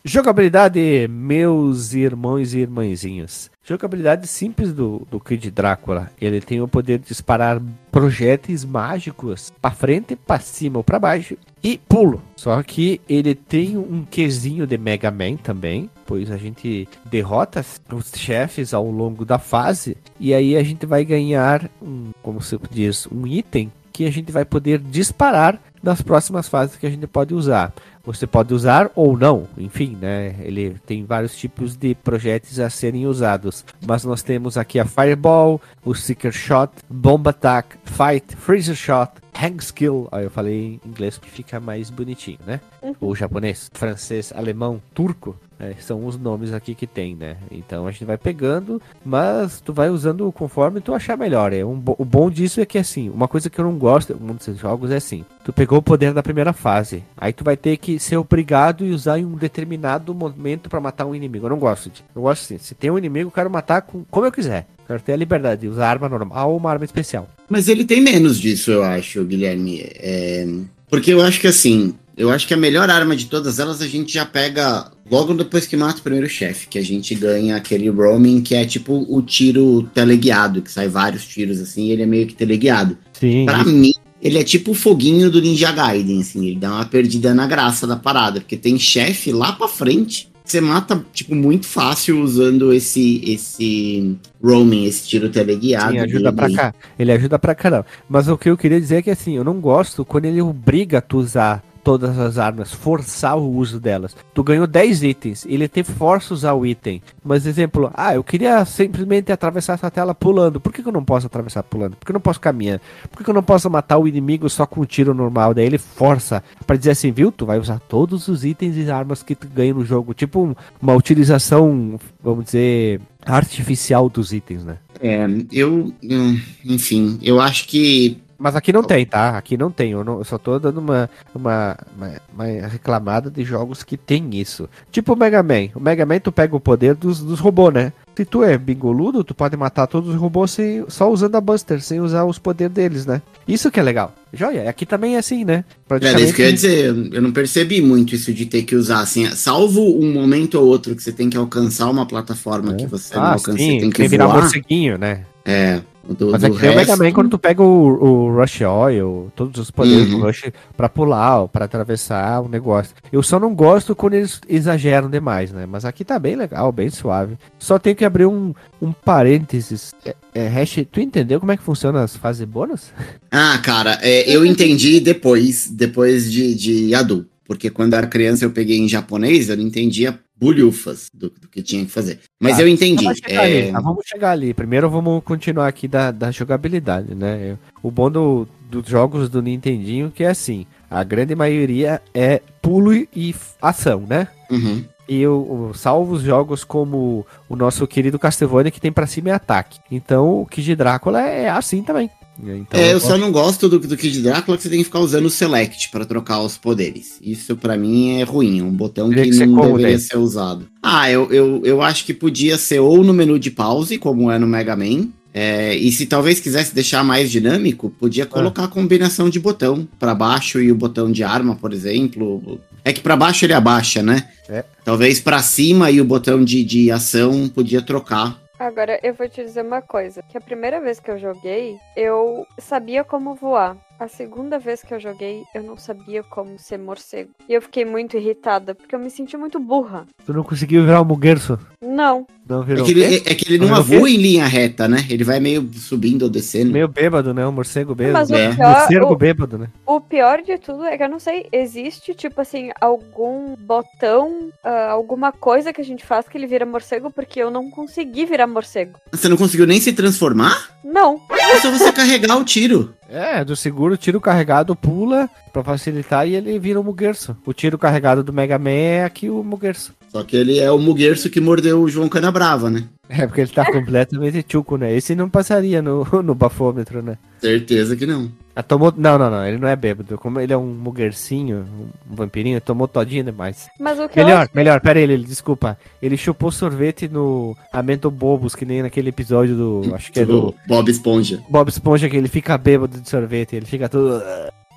[0.05, 3.49] Jogabilidade, meus irmãos e irmãzinhos.
[3.63, 6.11] Jogabilidade simples do, do Kid Drácula.
[6.19, 11.37] Ele tem o poder de disparar projéteis mágicos pra frente, pra cima ou pra baixo
[11.63, 12.21] e pulo.
[12.35, 18.11] Só que ele tem um quesinho de Mega Man também, pois a gente derrota os
[18.13, 23.07] chefes ao longo da fase e aí a gente vai ganhar um, como se diz,
[23.09, 27.33] um item que a gente vai poder disparar nas próximas fases que a gente pode
[27.33, 27.71] usar.
[28.05, 30.35] Você pode usar ou não, enfim, né?
[30.41, 33.63] Ele tem vários tipos de projéteis a serem usados.
[33.87, 39.63] Mas nós temos aqui a Fireball, o Seeker Shot, Bomb Attack, Fight, Freezer Shot, Hang
[39.63, 40.09] Skill.
[40.11, 42.59] Aí eu falei em inglês que fica mais bonitinho, né?
[42.99, 45.37] Ou japonês, francês, alemão, turco.
[45.63, 45.75] Né?
[45.79, 47.37] são os nomes aqui que tem, né?
[47.51, 51.53] Então a gente vai pegando, mas tu vai usando conforme tu achar melhor.
[51.53, 54.15] É um, bo- o bom disso é que assim, uma coisa que eu não gosto
[54.19, 57.77] muitos jogos é assim: tu pegou o poder da primeira fase, aí tu vai ter
[57.77, 61.45] que ser obrigado e usar em um determinado momento pra matar um inimigo.
[61.45, 62.03] Eu não gosto de.
[62.15, 64.67] Eu gosto assim: se tem um inimigo, eu quero matar com, como eu quiser.
[64.79, 67.27] Eu Quero ter a liberdade de usar arma normal ou uma arma especial.
[67.49, 69.79] Mas ele tem menos disso, eu acho, Guilherme.
[69.81, 70.45] É,
[70.89, 73.87] Porque eu acho que assim, eu acho que a melhor arma de todas elas a
[73.87, 77.89] gente já pega logo depois que mata o primeiro chefe, que a gente ganha aquele
[77.89, 82.05] roaming que é tipo o tiro teleguiado, que sai vários tiros assim, e ele é
[82.05, 82.97] meio que teleguiado.
[83.13, 83.45] Sim.
[83.45, 87.33] Pra mim, ele é tipo o foguinho do Ninja Gaiden, assim, ele dá uma perdida
[87.33, 92.21] na graça da parada, porque tem chefe lá pra frente você mata, tipo, muito fácil
[92.21, 95.93] usando esse, esse roaming, esse tiro teleguiado.
[95.93, 96.53] Sim, ajuda dele.
[96.53, 96.75] pra cá.
[96.99, 97.85] Ele ajuda pra caramba.
[98.09, 101.01] Mas o que eu queria dizer é que assim, eu não gosto quando ele obriga
[101.01, 104.15] tu usar todas as armas, forçar o uso delas.
[104.33, 107.01] Tu ganhou 10 itens, ele te força a usar o item.
[107.23, 110.59] Mas exemplo, ah, eu queria simplesmente atravessar essa tela pulando.
[110.59, 111.95] Por que, que eu não posso atravessar pulando?
[111.97, 112.79] Por que eu não posso caminhar?
[113.09, 115.53] Por que, que eu não posso matar o inimigo só com um tiro normal?
[115.53, 117.31] Daí ele força pra dizer assim, viu?
[117.31, 120.13] Tu vai usar todos os itens e armas que tu ganha no jogo.
[120.13, 124.77] Tipo um- uma utilização, vamos dizer, artificial dos itens, né?
[125.01, 129.37] É, eu, hum, enfim, eu acho que Mas aqui não tem, tá?
[129.37, 129.91] Aqui não tem.
[129.91, 134.29] Eu, não- eu só tô dando uma, uma, uma, uma reclamada de jogos que tem
[134.33, 134.67] isso.
[134.91, 135.69] Tipo o Mega Man.
[135.75, 137.93] O Mega Man tu pega o poder dos, dos robôs, né?
[138.15, 141.81] Se tu é bingoludo, tu pode matar todos os robôs sem, só usando a Buster,
[141.81, 143.21] sem usar os poderes deles, né?
[143.47, 144.13] Isso que é legal.
[144.31, 145.63] Joia, aqui também é assim, né?
[145.89, 148.99] Era isso que eu ia dizer, eu não percebi muito isso de ter que usar,
[148.99, 153.15] assim, salvo um momento ou outro que você tem que alcançar uma plataforma que você
[153.15, 154.41] não Ah, alcança, sim, você tem que tem virar voar.
[154.41, 155.25] morceguinho, né?
[155.45, 157.65] É, do, Mas do aqui tem o Mega resto- Man quando tu pega o,
[158.03, 160.19] o Rush Oil, todos os poderes Uhum.
[160.19, 162.93] do Rush pra pular, pra atravessar o negócio.
[163.11, 165.65] Eu só não gosto quando eles exageram demais, né?
[165.65, 167.37] Mas aqui tá bem legal, bem suave.
[167.59, 169.93] Só tem que abrir um, um parênteses.
[170.05, 172.91] É, é, hash, tu entendeu como é que funciona as fases bônus?
[173.35, 177.32] Ah, cara, é, eu entendi depois, depois de, de adulto.
[177.45, 181.47] Porque quando eu era criança eu peguei em japonês, eu não entendia bulhufas do, do
[181.47, 182.19] que tinha que fazer.
[182.41, 183.03] Mas Tá, eu entendi.
[183.03, 183.79] Vamos chegar, é, ali, tá?
[183.81, 184.53] vamos chegar ali.
[184.53, 187.57] Primeiro vamos continuar aqui da, da jogabilidade, né?
[187.81, 192.93] O bom do- dos jogos do Nintendinho que é assim, a grande maioria é pulo
[192.93, 194.27] e ação, né?
[194.49, 194.83] uhum.
[195.07, 199.29] E eu, eu salvo os jogos como o nosso querido Castlevania que tem pra cima
[199.29, 199.79] é ataque.
[199.91, 202.09] Então o Kid Drácula é assim também.
[202.41, 204.99] Então, É, eu só não gosto do, do Kid Drácula que você tem que ficar
[204.99, 207.19] usando o Select pra trocar os poderes.
[207.21, 210.65] Isso pra mim é ruim, é um botão que, que não deveria ser usado.
[210.81, 214.39] Ah, eu, eu, eu acho que podia ser ou no menu de pause, como é
[214.39, 215.09] no Mega Man.
[215.33, 220.13] é, e se talvez quisesse deixar mais dinâmico, podia colocar a combinação de botão pra
[220.15, 222.59] baixo e o botão de arma, por exemplo.
[222.83, 224.27] É que pra baixo ele abaixa, né?
[224.49, 224.63] É.
[224.83, 228.42] Talvez pra cima e o botão de, de ação podia trocar.
[228.63, 230.23] Agora, eu vou te dizer uma coisa.
[230.23, 233.75] Que a primeira vez que eu joguei, eu sabia como voar.
[233.99, 237.29] A segunda vez que eu joguei, eu não sabia como ser morcego.
[237.47, 240.05] E eu fiquei muito irritada, porque eu me senti muito burra.
[240.25, 241.57] Tu não conseguiu virar o Mugerso?
[241.81, 242.25] Não.
[242.49, 243.01] Não É virou que, o quê?
[243.01, 243.97] ele, é que ele não o quê?
[243.97, 245.05] voa em linha reta, né?
[245.09, 246.73] Ele vai meio subindo ou descendo.
[246.73, 247.45] Meio bêbado, né?
[247.45, 248.19] O morcego bêbado.
[248.19, 248.53] Mas o É.
[248.53, 249.67] pior, Morcego o, bêbado, né?
[249.85, 254.89] o pior de tudo é que eu não sei, existe, tipo assim, algum botão, ah,
[254.91, 258.47] alguma coisa que a gente faz que ele vira morcego, porque eu não consegui virar
[258.47, 258.99] morcego.
[259.11, 260.71] Você não conseguiu nem se transformar?
[260.83, 261.21] Não.
[261.31, 262.93] É só você carregar o tiro.
[263.13, 267.37] É, do seguro, tiro carregado pula pra facilitar e ele vira o Mugerso.
[267.45, 269.93] O tiro carregado do Mega Man é aqui o Mugerso.
[270.11, 272.85] Só que ele é o Muguerço que mordeu o João Canabrava, né?
[273.07, 274.95] É, porque ele tá completamente tchuco, né?
[274.95, 277.19] Esse não passaria no, no bafômetro, né?
[277.39, 278.31] Certeza que não.
[278.55, 278.93] Ah, tomou...
[278.95, 280.17] Não, não, não, ele não é bêbado.
[280.17, 281.65] Como ele é um mugercinho,
[282.09, 283.67] um vampirinho, tomou todinho demais.
[283.79, 285.77] Mas o que eu Melhor, melhor, pera aí, ele, desculpa.
[286.01, 289.95] Ele chupou sorvete no Amento Bobos, que nem naquele episódio do.
[289.95, 291.41] Acho que é do Do Bob Esponja.
[291.49, 294.21] Bob Esponja, que ele fica bêbado de sorvete, ele fica todo.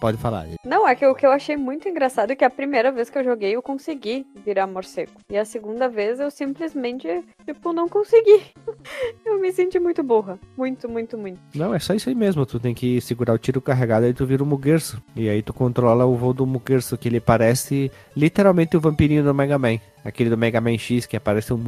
[0.01, 0.47] Pode falar.
[0.65, 3.19] Não, é que o que eu achei muito engraçado é que a primeira vez que
[3.19, 5.13] eu joguei eu consegui virar morcego.
[5.31, 7.09] E a segunda vez eu simplesmente,
[7.45, 8.45] tipo, não consegui.
[9.25, 10.39] eu me senti muito burra.
[10.57, 11.41] Muito, muito, muito.
[11.55, 12.45] Não, é só isso aí mesmo.
[12.45, 15.03] Tu tem que segurar o tiro carregado aí tu vira o Mugerso.
[15.15, 19.35] E aí tu controla o voo do Mugerso, que ele parece literalmente o vampirinho do
[19.35, 19.79] Mega Man.
[20.07, 21.59] Aquele do Mega Man X, que aparece um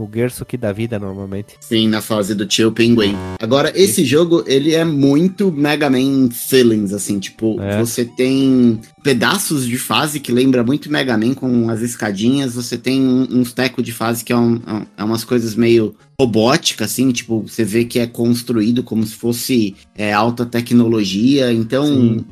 [0.47, 1.55] que dá vida normalmente.
[1.61, 3.15] Sim, na fase do tio Pinguim.
[3.41, 7.81] Agora, esse jogo, ele é muito Mega Man feelings, assim, tipo, É.
[7.81, 13.01] você tem pedaços de fase que lembra muito Mega Man com as escadinhas, você tem
[13.03, 16.91] um- uns tecos de fase que é, um- é um- é umas coisas meio robóticas,
[16.93, 22.25] assim, tipo, você vê que é construído como se fosse é, alta tecnologia, então Sim.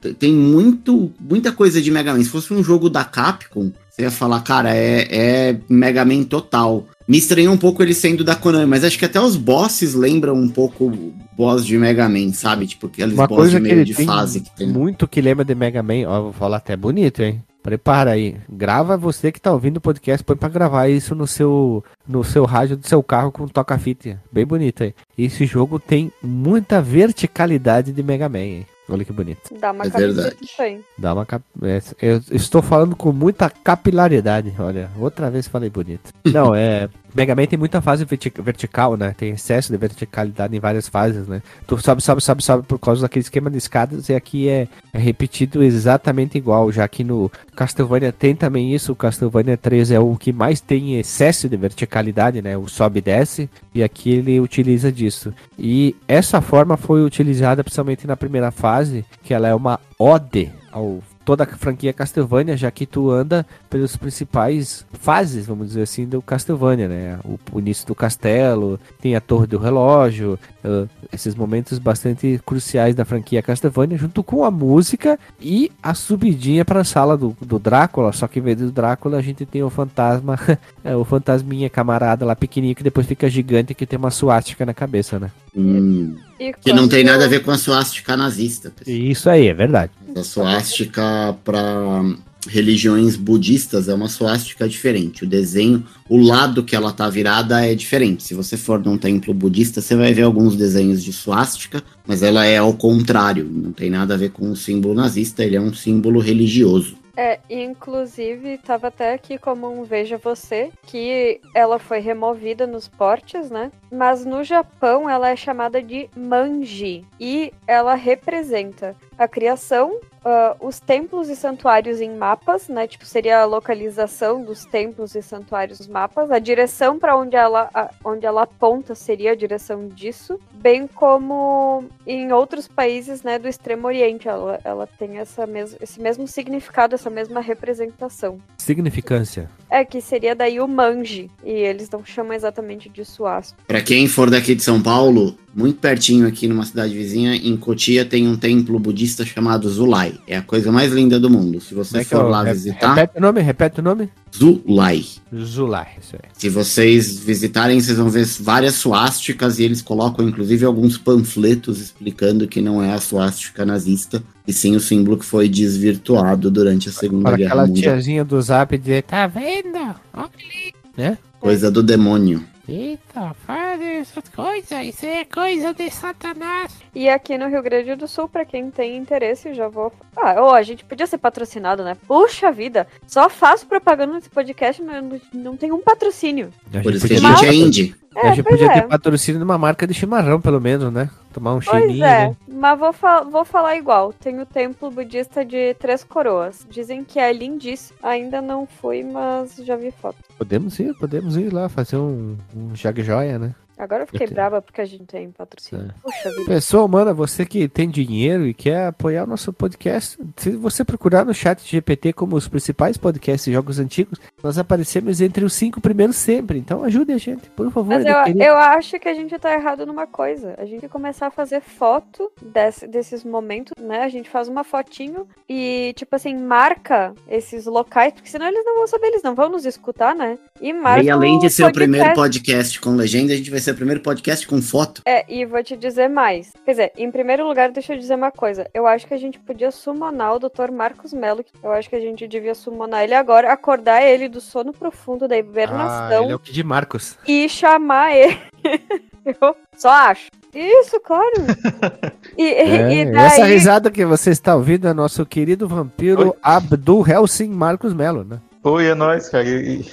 [0.00, 2.22] t- tem muito, muita coisa de Mega Man.
[2.22, 6.84] Se fosse um jogo da Capcom, você ia falar, cara, é, é Mega Man total.
[7.06, 10.34] Me estranhou um pouco ele sendo da Konami, mas acho que até os bosses lembram
[10.34, 10.90] um pouco
[11.36, 12.66] boss de Mega Man, sabe?
[12.66, 14.66] Tipo, aqueles Uma boss coisa de que meio de fase que tem.
[14.66, 16.08] muito que lembra de Mega Man.
[16.08, 17.40] Ó, vou falar até bonito, hein?
[17.62, 18.36] Prepara aí.
[18.50, 22.44] Grava você que tá ouvindo o podcast, põe pra gravar isso no seu no seu
[22.44, 24.20] rádio do seu carro com toca-fita.
[24.30, 24.92] Bem bonito aí.
[25.16, 28.66] Esse jogo tem muita verticalidade de Mega Man, hein?
[28.88, 29.54] Olha que bonito.
[29.58, 30.36] Dá uma É verdade.
[30.56, 30.84] também.
[30.98, 31.42] Dá uma cap...
[31.62, 34.54] é, Eu estou falando com muita capilaridade.
[34.58, 36.12] Olha, outra vez falei bonito.
[36.26, 36.88] Não, é.
[37.14, 39.14] Mega Man tem muita fase verti- vertical, né?
[39.16, 41.42] Tem excesso de verticalidade em várias fases, né?
[41.66, 44.98] Tu sobe, sobe, sobe, sobe por causa daquele esquema de escadas e aqui é, é
[44.98, 46.72] repetido exatamente igual.
[46.72, 50.98] Já que no Castlevania tem também isso, o Castlevania 3 é o que mais tem
[50.98, 52.56] excesso de verticalidade, né?
[52.56, 55.32] O sobe e desce, e aqui ele utiliza disso.
[55.58, 61.00] E essa forma foi utilizada principalmente na primeira fase, que ela é uma ode ao
[61.24, 66.20] toda a franquia Castlevania, já que tu anda pelos principais fases, vamos dizer assim, do
[66.20, 67.18] Castlevania, né?
[67.24, 72.94] O, o início do castelo, tem a torre do relógio, ah, esses momentos bastante cruciais
[72.94, 77.58] da franquia Castlevania, junto com a música e a subidinha para a sala do, do
[77.58, 80.38] Drácula, só que em vez do Drácula a gente tem o fantasma,
[80.84, 84.74] é, o fantasminha camarada lá pequenininho que depois fica gigante que tem uma suástica na
[84.74, 85.30] cabeça, né?
[85.56, 86.16] Hum,
[86.60, 88.70] que não tem nada a ver com a suástica nazista.
[88.70, 88.96] pessoal.
[88.96, 89.92] Isso aí, é verdade.
[90.16, 92.02] A suástica para
[92.48, 95.24] religiões budistas é uma suástica diferente.
[95.24, 98.22] O desenho, o lado que ela tá virada é diferente.
[98.22, 102.44] Se você for num templo budista, você vai ver alguns desenhos de suástica, mas ela
[102.44, 103.48] é ao contrário.
[103.50, 106.96] Não tem nada a ver com o símbolo nazista, ele é um símbolo religioso.
[107.16, 113.50] É, inclusive, tava até aqui como um Veja Você, que ela foi removida nos portes,
[113.50, 113.70] né?
[113.90, 117.06] Mas no Japão ela é chamada de manji.
[117.20, 122.86] E ela representa a criação, ah, os templos e santuários em mapas, né?
[122.86, 126.30] Tipo, seria a localização dos templos e santuários nos mapas.
[126.30, 130.38] A direção para onde ela, a- onde ela aponta seria a direção disso.
[130.52, 134.28] Bem como em outros países, né, do Extremo Oriente.
[134.28, 138.38] Ela, ela tem essa mes esse mesmo significado, essa mesma representação.
[138.58, 139.50] Significância.
[139.70, 141.30] É, que seria daí o manji.
[141.44, 143.54] E eles não chamam exatamente de suaço.
[143.66, 148.04] Para quem for daqui de São Paulo, muito pertinho aqui numa cidade vizinha, em Cotia
[148.04, 150.14] tem um templo budista chamado Zulai.
[150.26, 151.60] É a coisa mais linda do mundo.
[151.60, 154.08] Se você é que for é lá re- visitar, Repete o nome, repete o nome.
[154.36, 155.04] Zulai.
[155.36, 156.28] Zulai, isso aí.
[156.32, 162.48] Se vocês visitarem, vocês vão ver várias suásticas e eles colocam inclusive alguns panfletos explicando
[162.48, 166.92] que não é a suástica nazista, e sim o símbolo que foi desvirtuado durante a
[166.92, 167.92] Segunda Para Guerra aquela Mundial.
[167.94, 169.76] tiazinha do zap dizer, tá vendo?
[170.12, 171.18] Olha ali, né?
[171.40, 172.44] Coisa do demônio.
[172.66, 176.72] Eita, faz essas coisas, isso é coisa de satanás.
[176.94, 179.92] E aqui no Rio Grande do Sul, pra quem tem interesse, já vou.
[180.16, 181.94] Ah, ô, a gente podia ser patrocinado, né?
[182.06, 182.86] Puxa vida!
[183.06, 186.50] Só faço propaganda nesse podcast, não, não tem um patrocínio.
[186.68, 187.94] A Por gente isso que a gente é indie.
[188.16, 188.74] A gente podia é.
[188.80, 191.10] ter patrocínio numa marca de chimarrão, pelo menos, né?
[191.32, 192.36] Tomar um Pois chininho, é, né?
[192.48, 192.94] mas vou,
[193.30, 194.12] vou falar igual.
[194.12, 196.66] Tem o templo budista de Três Coroas.
[196.70, 197.98] Dizem que é lindíssimo.
[198.02, 200.16] Ainda não fui, mas já vi foto.
[200.38, 203.54] Podemos ir, podemos ir lá fazer um, um joia, né?
[203.78, 205.86] Agora eu fiquei Eu te- brava porque a gente tem patrocínio.
[205.90, 205.94] É.
[206.02, 206.44] Puxa vida.
[206.46, 211.24] Pessoa humana, você que tem dinheiro e quer apoiar o nosso podcast, se você procurar
[211.24, 215.80] no chat GPT como os principais podcasts de jogos antigos, nós aparecemos entre os cinco
[215.80, 216.58] primeiros sempre.
[216.58, 217.88] Então ajude a gente, por favor.
[217.94, 220.54] Mas de eu, querer- eu acho que a gente tá errado numa coisa.
[220.58, 224.02] A gente tem que começar a fazer foto desse- desses momentos, né?
[224.04, 228.76] A gente faz uma fotinho e, tipo assim, marca esses locais, porque senão eles não
[228.76, 230.38] vão saber, eles não vão nos escutar, né?
[230.60, 231.02] E marca.
[231.04, 234.00] E além de ser o primeiro podcast com legenda, a gente vai ser o primeiro
[234.00, 235.02] podcast com foto.
[235.04, 236.52] É, e vou te dizer mais.
[236.64, 238.68] Quer dizer, em primeiro lugar, deixa eu dizer uma coisa.
[238.72, 240.70] Eu acho que a gente podia summonar o Dr.
[240.72, 241.44] Marcos Mello.
[241.62, 245.34] Eu acho que a gente devia summonar ele agora, acordar ele do sono profundo da
[245.34, 247.16] Ah, hibernação ele é o Kid Marcos.
[247.26, 248.38] e chamar ele.
[249.40, 250.30] eu só acho.
[250.54, 251.32] Isso, claro.
[252.36, 253.52] E, É, e Essa daí.
[253.52, 256.34] risada que você está ouvindo é nosso querido vampiro.
[256.42, 258.40] Abdul Helsing Marcos Mello, né?
[258.64, 259.44] Oi, é nóis, cara.
[259.46, 259.84] E,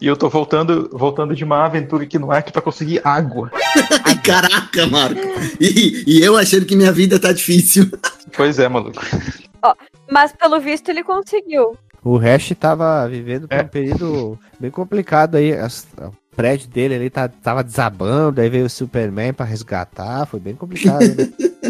[0.00, 3.50] e eu tô voltando, voltando de uma aventura aqui no Acre pra conseguir água.
[4.04, 5.20] Ai, caraca, Marco.
[5.58, 7.90] E, e eu achando que minha vida tá difícil.
[8.36, 9.00] Pois é, maluco.
[10.10, 11.76] Mas pelo visto ele conseguiu.
[12.04, 13.62] O Hash tava vivendo por É.
[13.62, 15.52] um período bem complicado aí.
[15.52, 20.24] As- o prédio dele ali tá, tava desabando, aí veio o Superman pra resgatar.
[20.26, 21.32] Foi bem complicado, né?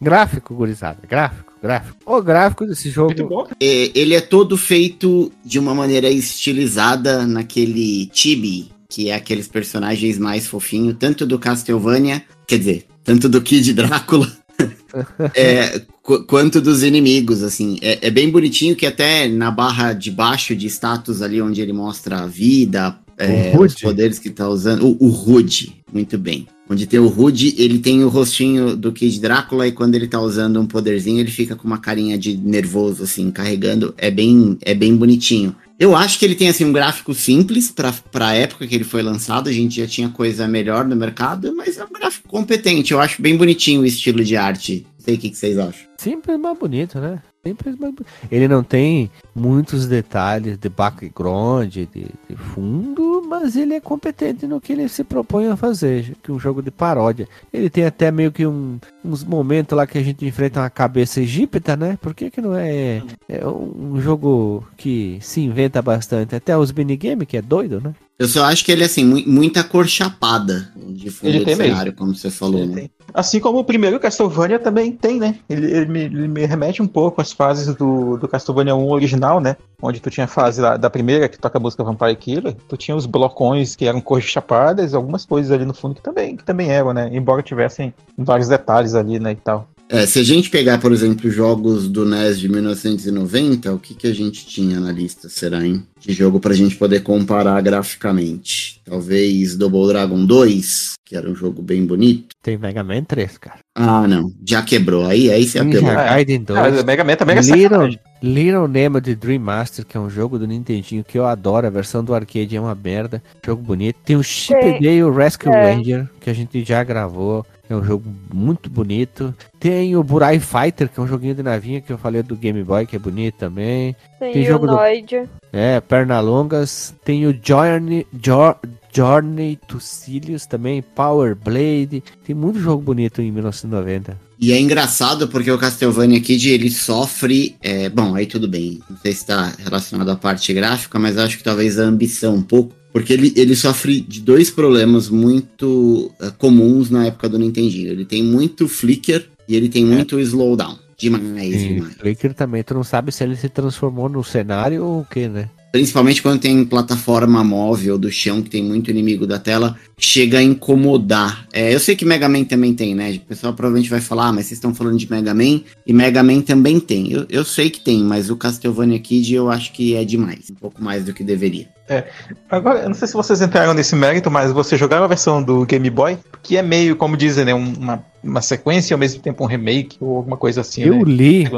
[0.00, 0.98] gráfico, gurizada.
[1.08, 1.96] Gráfico, gráfico.
[2.06, 3.08] O gráfico desse jogo.
[3.08, 3.46] Muito bom.
[3.60, 10.18] É, ele é todo feito de uma maneira estilizada naquele chibi, que é aqueles personagens
[10.18, 14.30] mais fofinhos, tanto do Castlevania, quer dizer, tanto do Kid Drácula,
[15.34, 17.78] é, qu- quanto dos inimigos, assim.
[17.82, 21.72] É, é bem bonitinho que até na barra de baixo de status ali, onde ele
[21.72, 26.46] mostra a vida, é, os poderes que tá usando, o, o HUD, muito bem.
[26.70, 30.20] Onde tem o HUD, ele tem o rostinho do Kid Drácula e quando ele tá
[30.20, 33.94] usando um poderzinho, ele fica com uma carinha de nervoso, assim, carregando.
[33.96, 35.56] É bem, é bem bonitinho.
[35.78, 39.00] Eu acho que ele tem, assim, um gráfico simples pra, pra época que ele foi
[39.00, 39.48] lançado.
[39.48, 42.92] A gente já tinha coisa melhor no mercado, mas é um gráfico competente.
[42.92, 44.84] Eu acho bem bonitinho o estilo de arte.
[44.98, 45.86] Não sei o que, que vocês acham.
[45.96, 47.22] Simples, mas bonito, né?
[47.46, 47.94] Sempre mais...
[48.30, 54.60] Ele não tem muitos detalhes de background, de, de, fundo, mas ele é competente no
[54.60, 57.28] que ele se propõe a fazer, que é um jogo de paródia.
[57.52, 61.20] Ele tem até meio que um, uns momentos lá que a gente enfrenta uma cabeça
[61.20, 61.98] egípta, né?
[62.00, 66.34] Por que, que não é, é um jogo que se inventa bastante?
[66.34, 67.94] Até os minigame, que é doido, né?
[68.18, 71.92] Eu só acho que ele é assim, muita cor chapada de fundo ele do cenário,
[71.92, 72.74] como você falou, ele né?
[72.74, 72.90] Tem.
[73.14, 75.36] Assim como o primeiro Castlevania também tem, né?
[75.48, 79.40] Ele, ele, me, ele, me, remete um pouco às fases do, do Castlevania 1 original,
[79.40, 79.56] né?
[79.80, 82.76] Onde tu tinha a fase lá, da primeira, que toca a música Vampire Killer, tu
[82.76, 86.44] tinha os blocões que eram cores chapadas, algumas coisas ali no fundo que também, que
[86.44, 87.08] também eram, né?
[87.12, 89.68] Embora tivessem vários detalhes ali, né, e tal.
[89.90, 94.06] É, se a gente pegar, por exemplo, jogos do NES de 1990, o que, que
[94.06, 95.82] a gente tinha na lista, será, hein?
[95.98, 98.82] De jogo pra gente poder comparar graficamente.
[98.84, 102.28] Talvez Double Dragon 2, que era um jogo bem bonito.
[102.42, 103.60] Tem Mega Man 3, cara.
[103.74, 104.30] Ah, não.
[104.46, 105.06] Já quebrou.
[105.06, 105.94] Aí, aí você apelou.
[105.94, 106.58] Gaiden 2.
[106.58, 110.38] Ah, Mega Man também é Little, Little Nemo de Dream Master, que é um jogo
[110.38, 111.66] do Nintendinho que eu adoro.
[111.66, 113.22] A versão do arcade é uma merda.
[113.44, 113.96] Jogo bonito.
[114.04, 115.72] Tem o Chip Day Rescue é.
[115.72, 117.46] Ranger, que a gente já gravou.
[117.68, 119.34] É um jogo muito bonito.
[119.60, 122.62] Tem o Burai Fighter, que é um joguinho de navinha que eu falei do Game
[122.64, 123.94] Boy, que é bonito também.
[124.18, 125.20] Tem, Tem o jogo Noid.
[125.20, 125.28] Do...
[125.52, 126.94] É, Pernalongas.
[127.04, 128.54] Tem o Journey, jo...
[128.90, 132.02] Journey to Silius também, Power Blade.
[132.24, 134.28] Tem muito jogo bonito em 1990.
[134.40, 137.56] E é engraçado porque o Castlevania Kid ele sofre.
[137.60, 138.80] É, bom, aí tudo bem.
[138.88, 142.42] Não sei se está relacionado à parte gráfica, mas acho que talvez a ambição um
[142.42, 147.90] pouco porque ele, ele sofre de dois problemas muito uh, comuns na época do Nintendinho.
[147.90, 149.86] Ele tem muito flicker e ele tem é.
[149.86, 150.78] muito slowdown.
[150.96, 151.94] Demais, Sim, demais.
[151.94, 155.48] Flicker também, tu não sabe se ele se transformou no cenário ou o que, né?
[155.70, 160.42] Principalmente quando tem plataforma móvel do chão, que tem muito inimigo da tela, chega a
[160.42, 161.46] incomodar.
[161.52, 163.12] É, eu sei que Mega Man também tem, né?
[163.12, 166.22] O pessoal provavelmente vai falar, ah, mas vocês estão falando de Mega Man, e Mega
[166.22, 167.12] Man também tem.
[167.12, 170.50] Eu, eu sei que tem, mas o Castlevania Kid eu acho que é demais.
[170.50, 171.68] Um pouco mais do que deveria.
[171.88, 172.04] É.
[172.50, 175.64] Agora, eu não sei se vocês entraram nesse mérito, mas você jogaram a versão do
[175.66, 177.54] Game Boy, que é meio, como dizem, né?
[177.54, 180.82] Uma, uma sequência e ao mesmo tempo um remake ou alguma coisa assim.
[180.82, 181.04] Eu né?
[181.04, 181.50] li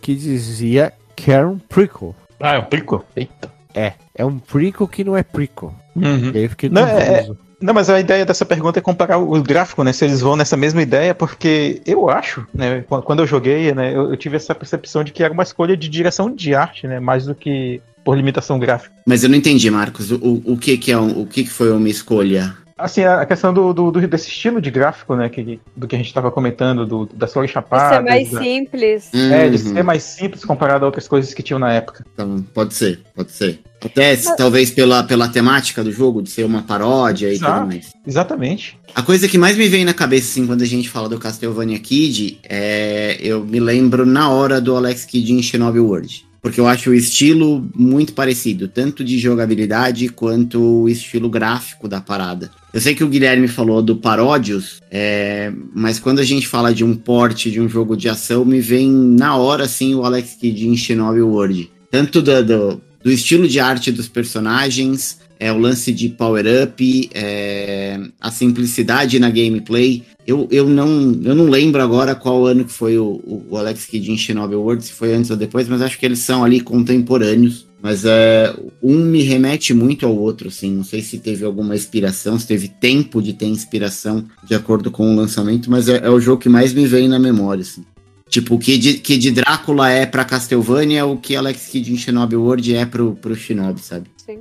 [0.00, 2.14] que dizia que era um prequel.
[2.44, 3.02] Ah, é um prequel?
[3.16, 3.50] Eita.
[3.74, 5.74] É, é um prequel que não é prequel.
[5.96, 6.30] Uhum.
[6.34, 9.16] E aí eu fiquei não, é, é, não, mas a ideia dessa pergunta é comparar
[9.16, 9.94] o gráfico, né?
[9.94, 12.84] Se eles vão nessa mesma ideia, porque eu acho, né?
[12.86, 13.96] Quando eu joguei, né?
[13.96, 17.00] Eu, eu tive essa percepção de que era uma escolha de direção de arte, né?
[17.00, 18.94] Mais do que por limitação gráfica.
[19.06, 20.10] Mas eu não entendi, Marcos.
[20.12, 22.54] O, o que que é um, o que que foi uma escolha?
[22.76, 25.98] Assim, a questão do, do, do, desse estilo de gráfico, né, que, do que a
[25.98, 28.04] gente estava comentando, do, das cores chapadas.
[28.04, 28.40] De ser mais da...
[28.42, 29.14] simples.
[29.14, 32.04] É, de ser mais simples comparado a outras coisas que tinham na época.
[32.12, 33.60] Então, pode ser, pode ser.
[33.84, 34.34] Até Mas...
[34.36, 37.92] talvez pela, pela temática do jogo, de ser uma paródia e Exato, tudo mais.
[38.04, 38.78] Exatamente.
[38.92, 41.78] A coisa que mais me vem na cabeça, assim, quando a gente fala do Castlevania
[41.78, 43.16] Kid, é.
[43.20, 46.94] Eu me lembro na hora do Alex Kidd em Shinobi World porque eu acho o
[46.94, 52.50] estilo muito parecido, tanto de jogabilidade quanto o estilo gráfico da parada.
[52.70, 56.84] Eu sei que o Guilherme falou do Paródios, é, mas quando a gente fala de
[56.84, 60.68] um porte de um jogo de ação, me vem na hora assim o Alex Kidd
[60.68, 61.70] em Shinobi World.
[61.90, 67.98] Tanto do, do, do estilo de arte dos personagens, é, o lance de power-up, é,
[68.20, 70.02] a simplicidade na gameplay.
[70.26, 70.88] Eu, eu, não,
[71.22, 74.82] eu não lembro agora qual ano que foi o, o Alex Kidd em Shinobi World,
[74.82, 77.66] se foi antes ou depois, mas acho que eles são ali contemporâneos.
[77.82, 80.70] Mas é, um me remete muito ao outro, assim.
[80.70, 85.12] Não sei se teve alguma inspiração, se teve tempo de ter inspiração de acordo com
[85.12, 87.84] o lançamento, mas é, é o jogo que mais me vem na memória, assim.
[88.30, 92.74] Tipo, o que de, Drácula é pra Castlevania, o que Alex Kidd em Shinobi World
[92.74, 94.10] é pro, pro Shinobi, sabe?
[94.16, 94.38] Sim.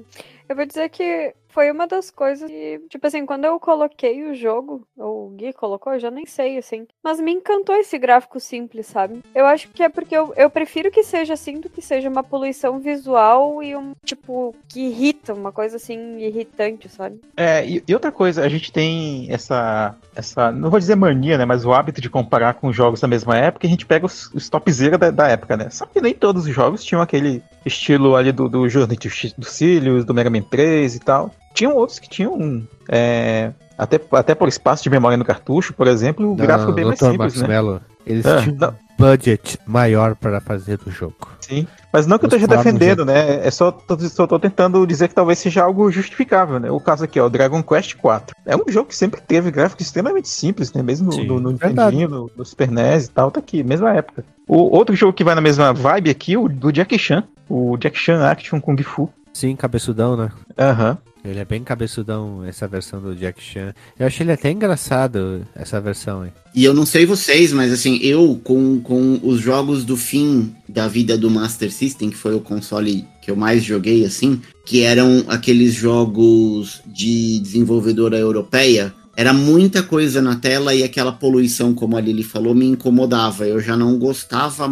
[0.47, 4.33] Eu vou dizer que foi uma das coisas que, tipo assim, quando eu coloquei o
[4.33, 6.87] jogo, ou o Gui colocou, eu já nem sei, assim.
[7.03, 9.21] Mas me encantou esse gráfico simples, sabe?
[9.35, 12.23] Eu acho que é porque eu, eu prefiro que seja assim do que seja uma
[12.23, 17.21] poluição visual e um, tipo, que irrita, uma coisa assim, irritante, sabe?
[17.37, 21.45] É, e, e outra coisa, a gente tem essa, essa, não vou dizer mania, né,
[21.45, 24.49] mas o hábito de comparar com jogos da mesma época, a gente pega os, os
[24.49, 25.69] topzera da, da época, né?
[25.69, 28.97] Só que nem todos os jogos tinham aquele estilo ali do, do Journey
[29.37, 31.31] do Cílios, do Mega Man 3 e tal.
[31.53, 32.67] Tinham outros que tinham.
[32.89, 36.99] É, até, até por espaço de memória no cartucho, por exemplo, o gráfico bem mais
[36.99, 37.47] simples, né?
[37.47, 38.75] Mello, eles ah, tinham não.
[38.97, 41.15] budget maior para fazer do jogo.
[41.41, 43.45] Sim, mas não que Os eu esteja defendendo, né?
[43.45, 46.69] É só tô, só tô tentando dizer que talvez seja algo justificável, né?
[46.71, 48.35] O caso aqui, ó, Dragon Quest 4.
[48.45, 50.83] É um jogo que sempre teve gráficos extremamente simples, né?
[50.83, 54.23] Mesmo Sim, no, no Nintendinho, no, no Super NES e tal, tá aqui, mesma época.
[54.47, 57.97] O outro jogo que vai na mesma vibe aqui, o do Jack Chan, o Jack
[57.97, 59.09] Chan Action Kung Fu.
[59.33, 60.31] Sim, cabeçudão, né?
[60.57, 60.91] Aham.
[60.91, 61.12] Uhum.
[61.23, 63.73] Ele é bem cabeçudão, essa versão do Jack Chan.
[63.97, 66.31] Eu achei ele até engraçado, essa versão aí.
[66.53, 70.87] E eu não sei vocês, mas assim, eu com, com os jogos do fim da
[70.87, 75.23] vida do Master System, que foi o console que eu mais joguei, assim, que eram
[75.29, 82.01] aqueles jogos de desenvolvedora europeia, era muita coisa na tela e aquela poluição, como a
[82.01, 83.47] Lili falou, me incomodava.
[83.47, 84.69] Eu já não gostava,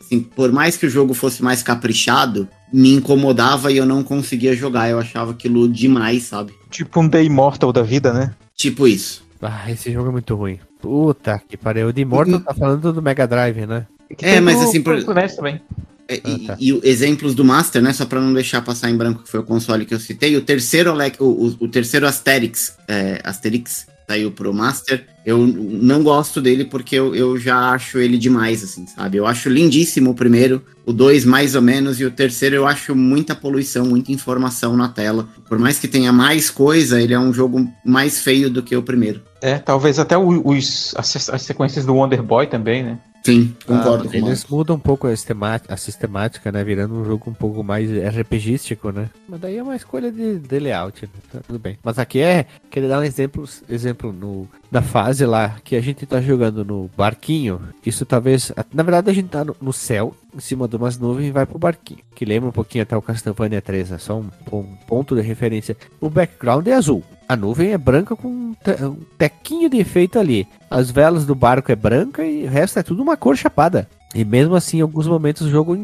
[0.00, 4.54] assim, por mais que o jogo fosse mais caprichado, me incomodava e eu não conseguia
[4.54, 4.88] jogar.
[4.90, 6.52] Eu achava aquilo demais, sabe?
[6.70, 8.34] Tipo um The Immortal da vida, né?
[8.56, 9.22] Tipo isso.
[9.40, 10.58] Ah, esse jogo é muito ruim.
[10.80, 11.88] Puta que pariu.
[11.88, 13.86] O de Immortal tá falando do Mega Drive, né?
[14.16, 15.60] Que É, tem mas assim, por- pro- NES também.
[16.08, 16.56] É, Ah, e, tá.
[16.60, 17.92] e o- exemplos do Master, né?
[17.92, 20.36] Só pra não deixar passar em branco que foi o console que eu citei.
[20.36, 25.06] O terceiro, o, o, o terceiro Asterix, é, Asterix saiu pro Master.
[25.24, 29.16] Eu não gosto dele porque eu, eu já acho ele demais, assim, sabe?
[29.16, 32.94] Eu acho lindíssimo o primeiro, o dois mais ou menos, e o terceiro eu acho
[32.94, 35.28] muita poluição, muita informação na tela.
[35.48, 38.82] Por mais que tenha mais coisa, ele é um jogo mais feio do que o
[38.82, 39.22] primeiro.
[39.40, 42.98] É, talvez até os, as, as sequências do Wonder Boy também, né?
[43.22, 46.64] Sim, concordo Ah, com Eles mudam um pouco a, sistema- a sistemática, né?
[46.64, 49.08] Virando um jogo um pouco mais RPGístico, né?
[49.28, 51.08] Mas daí é uma escolha de, de layout, né?
[51.32, 51.78] Tá tudo bem.
[51.82, 56.04] Mas aqui é, queria dar um exemplo, exemplo no, na fase lá que a gente
[56.06, 57.60] tá jogando no barquinho.
[57.86, 58.50] Isso talvez.
[58.72, 61.46] Na verdade, a gente tá no, no céu, em cima de umas nuvens e vai
[61.46, 62.00] pro barquinho.
[62.14, 65.76] Que lembra um pouquinho até o Castlevania 3, é só um, um ponto de referência.
[66.00, 67.04] O background é azul.
[67.32, 68.76] A nuvem é branca com um, te-
[69.16, 70.46] tequinho de efeito ali.
[70.70, 73.88] As velas do barco é branca e o resto é tudo uma cor chapada.
[74.14, 75.74] E mesmo assim, em alguns momentos o jogo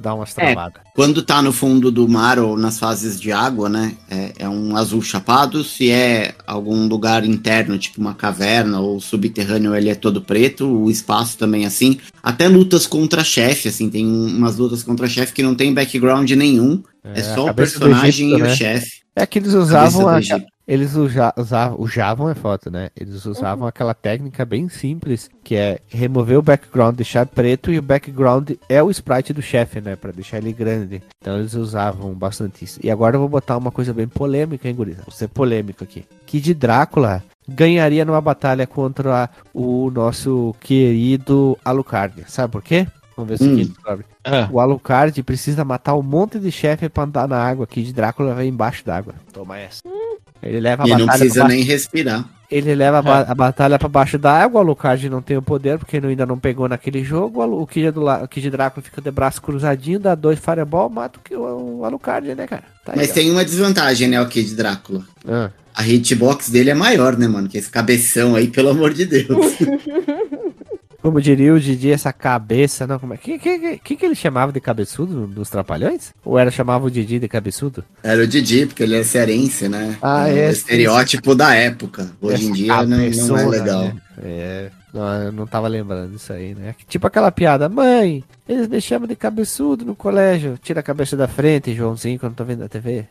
[0.00, 0.82] dá umas travadas.
[0.94, 3.94] Quando tá no fundo do mar ou nas fases de água, né?
[4.10, 5.62] É, é um azul chapado.
[5.64, 10.66] Se é algum lugar interno, tipo uma caverna ou subterrâneo, ele é todo preto.
[10.66, 11.98] O espaço também é assim.
[12.22, 16.82] Até lutas contra chefe, assim, tem umas lutas contra chefe que não tem background nenhum.
[17.04, 18.52] É, a só o personagem Egito, e né?
[18.52, 18.98] o chefe.
[19.14, 20.20] É que eles usavam a.
[20.68, 22.90] eles uja, usavam, usavam é foto, né?
[22.94, 27.82] Eles usavam aquela técnica bem simples, que é remover o background, deixar preto e o
[27.82, 29.96] background é o sprite do chefe, né?
[29.96, 31.02] Pra deixar ele grande.
[31.20, 32.78] Então eles usavam bastante isso.
[32.82, 35.02] E agora eu vou botar uma coisa bem polêmica, hein, gurisa?
[35.06, 36.04] Vou ser polêmico aqui.
[36.26, 42.24] Que de Drácula ganharia numa batalha contra o nosso querido Alucard.
[42.28, 42.86] Sabe por quê?
[43.16, 43.54] Vamos ver se Hum.
[43.54, 44.04] aqui descobre.
[44.52, 48.34] O Alucard precisa matar um monte de chefe pra andar na água aqui de Drácula
[48.34, 49.14] vai embaixo d'água.
[49.32, 49.80] Toma essa.
[50.42, 52.24] Ele leva a E não batalha precisa pra nem respirar.
[52.50, 55.42] ele leva a, ba- a batalha pra baixo da água, o Alucard não tem o
[55.42, 57.42] poder, porque ele ainda não pegou naquele jogo.
[57.44, 61.22] O Kid, do o Kid Drácula fica de braço cruzadinho, dá dois fireball, mata o,
[61.22, 62.62] que- o, Alucard, né, cara?
[62.84, 63.14] Tá aí, Mas ó.
[63.14, 65.02] tem uma desvantagem, né, o Kid Drácula.
[65.28, 65.50] Ah.
[65.74, 67.48] A hitbox dele é maior, né, mano?
[67.48, 69.28] Que esse cabeção aí, pelo amor de Deus.
[71.08, 73.16] Como diria o Didi, essa cabeça, não, como é?
[73.16, 76.12] que, que, que, que ele chamava de cabeçudo nos Trapalhões?
[76.22, 77.82] Ou era chamava o Didi de cabeçudo?
[78.02, 79.96] Era o Didi, porque ele é cearense, né?
[80.02, 80.40] Ah, é.
[80.40, 82.10] é, estereótipo da época.
[82.20, 83.84] Hoje em dia não, não é legal.
[83.84, 83.96] né?
[84.22, 86.74] É, não, eu não tava lembrando disso aí, né?
[86.88, 90.58] Tipo aquela piada, mãe, eles me chamam de cabeçudo no colégio.
[90.62, 93.06] Tira a cabeça da frente, Joãozinho, quando tô vendo a TV.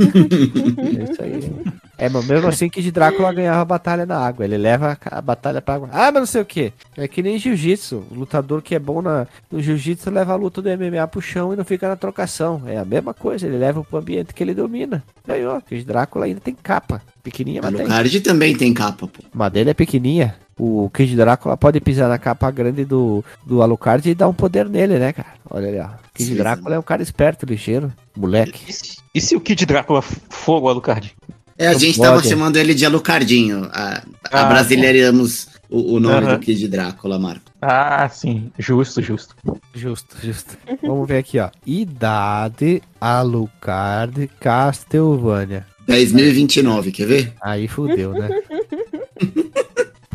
[0.00, 1.52] é isso aí.
[1.98, 4.44] É, mas mesmo assim que de Drácula ganhava a batalha na água.
[4.44, 5.88] Ele leva a batalha pra água.
[5.92, 6.72] Ah, mas não sei o que.
[6.96, 8.04] É que nem jiu-jitsu.
[8.10, 11.52] O lutador que é bom na, no jiu-jitsu leva a luta do MMA pro chão
[11.52, 12.62] e não fica na trocação.
[12.66, 13.46] É a mesma coisa.
[13.46, 15.02] Ele leva pro ambiente que ele domina.
[15.26, 15.60] Ganhou.
[15.60, 17.02] Porque de Drácula ainda tem capa.
[17.22, 17.80] Pequenininha, mas tem.
[17.82, 19.22] Alucard também tem capa, pô.
[19.34, 20.36] Mas dele é pequenininha.
[20.58, 24.68] O Kid Drácula pode pisar na capa grande do, do Alucard e dar um poder
[24.68, 25.28] nele, né, cara?
[25.48, 25.88] Olha ali, ó.
[26.12, 28.60] Kid Sim, Drácula é um cara esperto, ligeiro, moleque.
[28.68, 31.14] E se, e se o Kid Drácula for o Alucard?
[31.56, 32.08] É, a gente pode.
[32.08, 33.68] tava chamando ele de Alucardinho.
[33.72, 37.50] A, a Ah, brasileiramos o, o nome do Kid Drácula, Marco.
[37.60, 38.50] Ah, sim.
[38.58, 39.34] Justo, justo.
[39.74, 40.56] Justo, justo.
[40.82, 41.50] Vamos ver aqui, ó.
[41.66, 45.66] Idade Alucard Castlevania.
[45.88, 47.32] 10.029, quer ver?
[47.40, 48.28] Aí fudeu, né?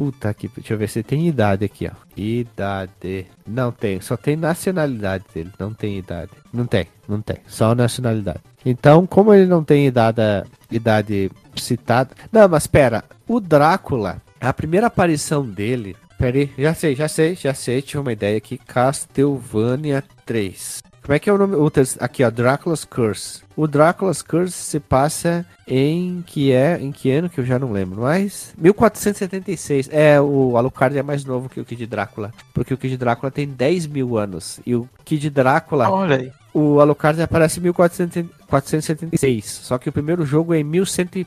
[0.04, 0.50] Puta que.
[0.50, 1.92] Deixa eu ver se tem idade aqui, ó.
[2.18, 3.26] Idade.
[3.48, 5.50] Não tem, só tem nacionalidade dele.
[5.58, 6.32] Não tem idade.
[6.52, 7.38] Não tem, não tem.
[7.48, 8.42] Só nacionalidade.
[8.66, 10.22] Então, como ele não tem idade,
[10.70, 12.10] idade citada.
[12.30, 13.06] Não, mas pera.
[13.26, 15.96] O Drácula, a primeira aparição dele.
[16.18, 17.82] Pera aí, já sei, já sei, já sei.
[17.82, 18.58] Tive uma ideia aqui.
[18.58, 20.84] Castlevania 3.
[21.04, 21.56] Como é que é o nome?
[21.56, 23.44] o Aqui, ó, Drácula's Curse.
[23.58, 27.72] O Drácula's Curse se passa em que é, em que ano que eu já não
[27.72, 29.90] lembro, mas 1476.
[29.92, 33.48] É, o Alucard é mais novo que o Kid Drácula, porque o Kid Drácula tem
[33.48, 36.32] 10 mil anos e o Kid Drácula Olha aí.
[36.54, 39.46] O Alucard aparece em 1476.
[39.64, 41.26] Só que o primeiro jogo é em 1100 e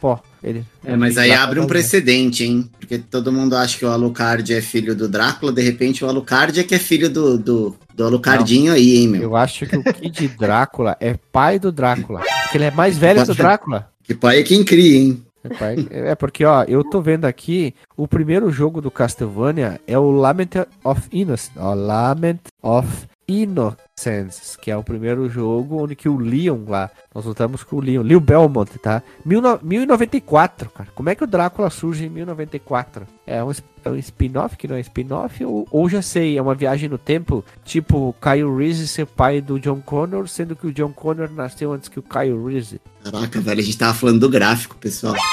[0.00, 0.20] pó.
[0.42, 2.70] Ele, É, mas aí abre um precedente, hein?
[2.78, 6.58] Porque todo mundo acha que o Alucard é filho do Drácula, de repente o Alucard
[6.60, 9.22] é que é filho do, do, do Alucardinho aí, hein, meu?
[9.22, 12.20] Eu acho que o Kid Drácula é pai do Drácula.
[12.42, 13.88] Porque ele é mais velho do Drácula.
[14.02, 15.22] Que pai é quem cria, hein?
[15.42, 19.98] É pai- É porque, ó, eu tô vendo aqui, o primeiro jogo do Castlevania é
[19.98, 21.50] o Lament of Innocence.
[21.56, 22.88] Ó, Lament of
[23.28, 23.76] Innocence,
[24.60, 28.02] que é o primeiro jogo onde que o Leon lá, nós lutamos com o Leon,
[28.02, 29.02] Leon Belmont, tá?
[29.24, 30.90] Mil no- 1094, cara.
[30.94, 33.06] Como é que o Drácula surge em 1094?
[33.26, 33.52] É um,
[33.84, 35.44] é um spin-off que não é spin-off?
[35.44, 39.60] Ou, ou já sei, é uma viagem no tempo, tipo Kyle Reese ser pai do
[39.60, 42.80] John Connor, sendo que o John Connor nasceu antes que o Kyle Reese.
[43.04, 45.14] Caraca, velho, a gente tava falando do gráfico, pessoal.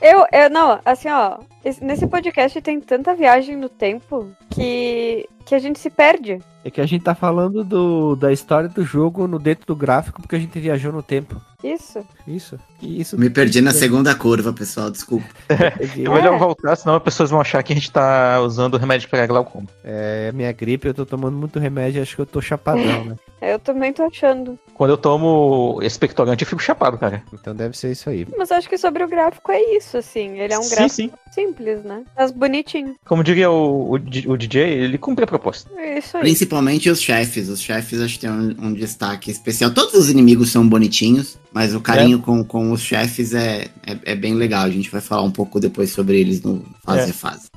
[0.00, 5.54] Eu, eu, não, assim, ó, esse- nesse podcast tem tanta viagem no tempo que, que
[5.54, 6.38] a gente se perde.
[6.64, 10.20] É que a gente tá falando do, da história do jogo no dentro do gráfico
[10.20, 11.40] porque a gente viajou no tempo.
[11.62, 12.04] Isso.
[12.26, 12.58] Isso.
[12.82, 15.26] Isso Me perdi na segunda curva, pessoal, desculpa.
[15.48, 19.26] É melhor voltar, senão as pessoas vão achar que a gente tá usando remédio pra
[19.26, 19.66] glaucoma.
[19.84, 23.16] É minha gripe, eu tô tomando muito remédio, acho que eu tô chapadão, né?
[23.40, 24.58] Eu também tô achando.
[24.74, 27.22] Quando eu tomo expectorante, eu fico chapado, cara.
[27.32, 28.26] Então deve ser isso aí.
[28.36, 30.38] Mas acho que sobre o gráfico é isso, assim.
[30.38, 31.10] Ele é um sim, gráfico sim.
[31.32, 32.02] simples, né?
[32.16, 32.94] Mas bonitinho.
[33.06, 35.70] Como diria o, o, o DJ, ele cumpre a proposta.
[35.76, 36.22] É isso aí.
[36.22, 37.48] Principalmente os chefes.
[37.48, 39.70] Os chefes acho que tem um, um destaque especial.
[39.70, 44.14] Todos os inimigos são bonitinhos, mas o carinho com, com os chefes é, é, é
[44.14, 44.62] bem legal.
[44.64, 47.10] A gente vai falar um pouco depois sobre eles no fase É.
[47.10, 47.48] a fase.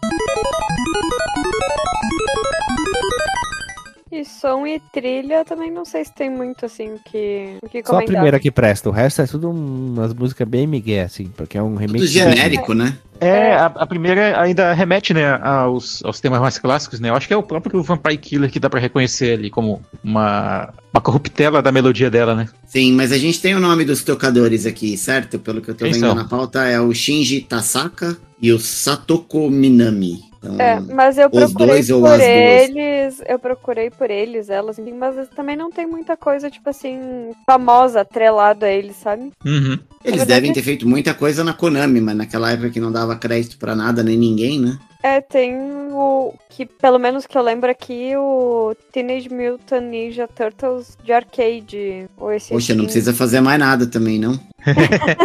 [4.15, 7.79] E som e trilha também não sei se tem muito, assim, o que, o que
[7.81, 8.05] Só a comentar.
[8.13, 11.63] primeira que presta, o resto é tudo um- umas músicas bem migué, assim, porque é
[11.63, 11.97] um remake.
[11.97, 12.95] Tudo genérico, né?
[13.19, 17.09] É, a, a primeira ainda remete, né, aos, aos temas mais clássicos, né?
[17.09, 20.71] Eu acho que é o próprio Vampire Killer que dá pra reconhecer ali como uma,
[20.93, 22.47] uma corruptela da melodia dela, né?
[22.67, 25.39] Sim, mas a gente tem o nome dos tocadores aqui, certo?
[25.39, 26.13] Pelo que eu tô Quem vendo são?
[26.15, 30.19] na pauta, é o Shinji Tasaka e o Satoko Minami.
[30.43, 32.27] Então, É, mas eu Os procurei dois ou por as duas?
[32.29, 37.31] eles, eu procurei por eles, elas, enfim, mas também não tem muita coisa, tipo assim,
[37.45, 39.31] famosa, atrelado a eles, sabe?
[39.45, 39.79] Uhum.
[40.03, 43.57] eles devem ter feito muita coisa na Konami, mas naquela época que não dava crédito
[43.57, 44.77] pra nada nem ninguém, né?
[45.01, 50.97] É, tem o que, pelo menos que eu lembro aqui, o Teenage Mutant Ninja Turtles
[51.03, 52.07] de arcade.
[52.17, 54.39] Ou esse Poxa, não assim, precisa fazer mais nada também, não?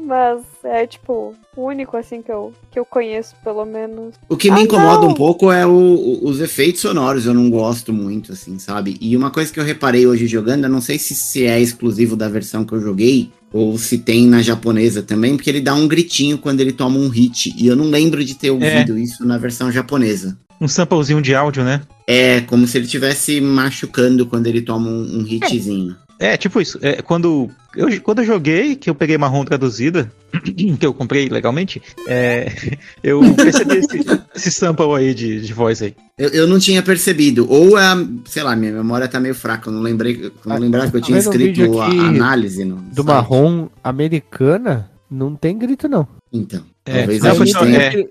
[0.00, 4.14] Mas é, tipo, o único, assim, que eu, que eu conheço, pelo menos.
[4.28, 5.08] O que me Ah, incomoda não.
[5.10, 8.96] um pouco é o- o- os efeitos sonoros, eu não gosto muito, assim, sabe?
[9.00, 12.16] E uma coisa que eu reparei hoje jogando, eu não sei se, se é exclusivo
[12.16, 15.88] da versão que eu joguei, ou se tem na japonesa também, porque ele dá um
[15.88, 17.54] gritinho quando ele toma um hit.
[17.56, 20.38] E eu não lembro de ter ouvido isso na versão japonesa.
[20.60, 21.82] Um samplezinho de áudio, né?
[22.06, 25.96] É como se ele estivesse machucando quando ele toma um, um hitzinho.
[26.18, 26.78] É, tipo isso.
[26.82, 30.10] É, quando, eu, quando eu joguei, que eu peguei marrom traduzida,
[30.78, 32.50] que eu comprei legalmente, é,
[33.02, 34.00] eu percebi esse,
[34.34, 35.94] esse sample aí de, de voz aí.
[36.16, 37.46] Eu, eu não tinha percebido.
[37.50, 39.68] Ou é, a- sei lá, minha memória tá meio fraca.
[39.68, 42.76] Eu não lembrei, não Ah, lembrava que eu tá tinha um escrito a análise no
[42.76, 43.06] Do site.
[43.06, 46.06] marrom americana, não tem grito, não.
[46.32, 48.08] Então, É, talvez não, a gente tenha é.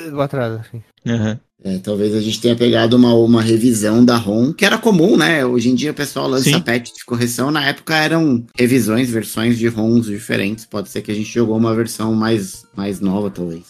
[0.12, 0.82] Lá atrás, assim.
[1.06, 1.38] Uhum.
[1.62, 5.44] É, talvez a gente tenha pegado uma, uma revisão da ROM, que era comum, né?
[5.44, 6.60] Hoje em dia o pessoal lança Sim.
[6.60, 7.50] patch de correção.
[7.50, 10.64] Na época eram revisões, versões de ROMs diferentes.
[10.64, 13.64] Pode ser que a gente jogou uma versão mais, mais nova, talvez.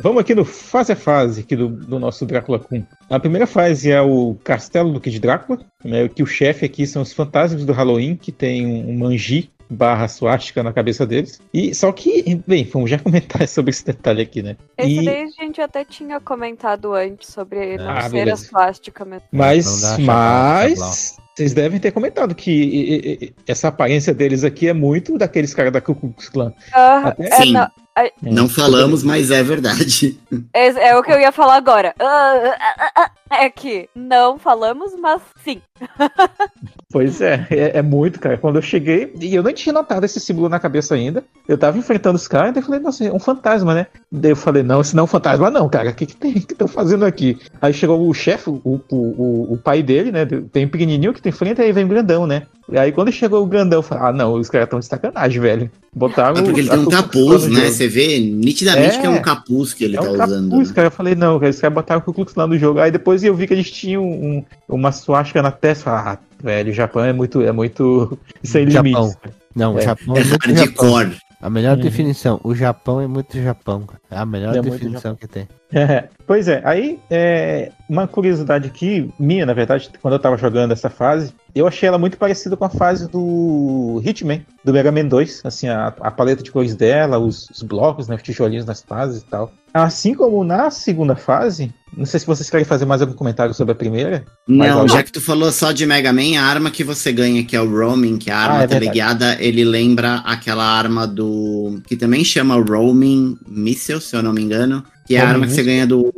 [0.00, 2.84] Vamos aqui no fase a fase aqui do, do nosso Drácula Kun.
[3.10, 7.02] A primeira fase é o Castelo do Kid Drácula, né, que o chefe aqui são
[7.02, 11.40] os fantasmas do Halloween, que tem um, um manji barra suástica na cabeça deles.
[11.52, 14.56] E só que, bem, vamos já comentar sobre esse detalhe aqui, né?
[14.78, 19.06] Esse E- daí a gente até tinha comentado antes sobre não Ah, ser as plásticas
[19.06, 19.26] mesmo.
[19.32, 24.42] Mas, dá mas chablau, vocês devem ter comentado que e- e- e- essa aparência deles
[24.44, 26.52] aqui é muito daqueles caras da Ku Klux Klan.
[26.72, 27.52] Ah, Até- é, Sim.
[27.52, 27.68] não,
[28.22, 30.18] Não falamos, mas é verdade.
[30.52, 31.94] é, é o que eu ia falar agora.
[31.98, 35.60] Ah, ah, ah, é que não falamos, mas sim.
[36.90, 38.38] Pois é, é, é muito, cara.
[38.38, 41.76] Quando eu cheguei, e eu nem tinha notado esse símbolo na cabeça ainda, eu tava
[41.76, 43.86] enfrentando os caras, daí eu falei, nossa, é um fantasma, né?
[44.10, 46.32] Daí eu falei, não, esse não é um fantasma, não, cara, o que que tem
[46.32, 47.38] que estão fazendo aqui?
[47.60, 50.24] Aí chegou o chefe, o, o, o, o pai dele, né?
[50.24, 52.46] Tem um pequenininho que tem frente, aí vem grandão, né?
[52.70, 55.40] E aí quando chegou o grandão, eu falei, ah, não, os caras estão de sacanagem,
[55.40, 55.70] velho.
[55.94, 56.36] Botaram.
[56.38, 57.60] É porque ele tem um capuz, né?
[57.62, 57.72] jogo.
[57.72, 59.00] Você vê nitidamente É.
[59.00, 60.50] que é um capuz que ele É tá um usando.
[60.50, 60.74] capuz, né?
[60.74, 60.86] cara.
[60.88, 62.78] Eu falei, não, cara, esse cara botaram o Ku Klux Klan no jogo.
[62.80, 65.84] Aí depois eu vi que eles tinham um, uma suástica na testa.
[65.90, 68.90] Falei, ah, velho, o Japão é muito, é muito sem Japão.
[68.92, 69.16] limites.
[69.56, 69.82] Não, o É.
[69.82, 71.16] Japão É é hardcore.
[71.40, 71.82] A melhor Uhum.
[71.82, 72.40] definição.
[72.42, 73.84] O Japão é muito Japão.
[74.10, 75.48] É a melhor É definição que tem.
[75.72, 80.72] É, pois é, aí é, uma curiosidade aqui, minha, na verdade, quando eu tava jogando
[80.72, 85.06] essa fase, eu achei ela muito parecida com a fase do Hitman, do Mega Man
[85.06, 88.80] 2, assim, a, a paleta de cores dela, os, os blocos, né, os tijolinhos nas
[88.82, 89.52] fases e tal.
[89.82, 93.72] Assim como na segunda fase, não sei se vocês querem fazer mais algum comentário sobre
[93.72, 94.24] a primeira.
[94.46, 97.56] Não, já que tu falou só de Mega Man, a arma que você ganha, que
[97.56, 98.80] é o Roaming, que é a arma Ah, é verdade.
[98.80, 101.80] teleguiada, ele lembra aquela arma do.
[101.86, 104.84] que também chama Roaming Missile, se eu não me engano.
[105.08, 106.12] Que é a arma que você ganha do,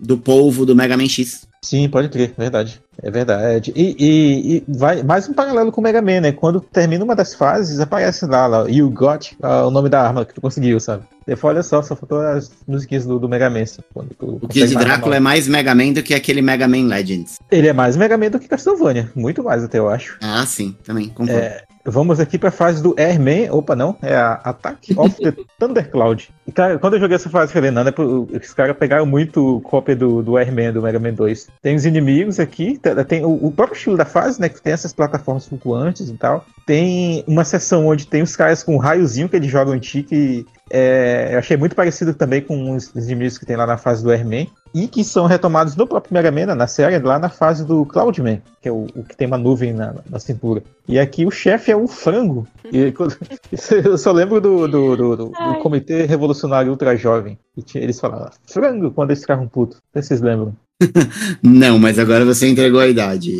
[0.00, 1.46] do polvo do Mega Man X.
[1.62, 2.80] Sim, pode crer, verdade.
[3.02, 3.72] É verdade.
[3.74, 6.30] E, e- e vai mais um paralelo com o Mega Man, né?
[6.32, 10.24] Quando termina uma das fases, aparece lá, lá You Got, ah, o nome da arma
[10.24, 11.02] que tu conseguiu, sabe?
[11.26, 13.62] Depois, olha só, só faltou as musiquinhas do, do Mega Man.
[13.62, 16.86] assim, quando tu O Kid Drácula é mais Mega Man do que aquele Mega Man
[16.86, 17.34] Legends.
[17.50, 19.10] Ele é mais Mega Man do que Castlevania.
[19.14, 20.16] Muito mais até, eu acho.
[20.22, 21.32] Ah, sim, também, concordo.
[21.40, 23.50] É, vamos aqui pra fase do Airman.
[23.50, 23.96] Opa, não.
[24.02, 26.28] É a Attack of the Thundercloud.
[26.46, 29.60] E, cara, quando eu joguei essa fase, falei, não, é pro- os caras pegaram muito
[29.64, 31.48] cópia do, do Airman, do Mega Man 2.
[31.62, 34.48] Tem os inimigos aqui, tá- tem o, o próprio estilo da fase, né?
[34.48, 36.44] Que tem essas plataformas flutuantes e tal.
[36.66, 40.02] Tem uma seção onde tem os caras com um raiozinho que eles jogam em ti,
[40.02, 44.02] que é, eu achei muito parecido também com os inimigos que tem lá na fase
[44.02, 44.48] do Airman.
[44.78, 48.42] E que são retomados no próprio Mega Man, na série, lá na fase do Cloudman,
[48.60, 50.62] que é o, o que tem uma nuvem na, na cintura.
[50.86, 52.46] E aqui o chefe é um frango.
[52.70, 53.16] E quando-
[53.84, 55.54] eu só lembro do, do, do, do- do.
[55.62, 57.38] Comitê Revolucionário Ultra Jovem.
[57.56, 59.78] E tinha- eles falavam frango quando eles ficavam putos.
[59.78, 60.54] Não sei se vocês lembram.
[61.42, 63.34] Não, mas agora você entregou a idade,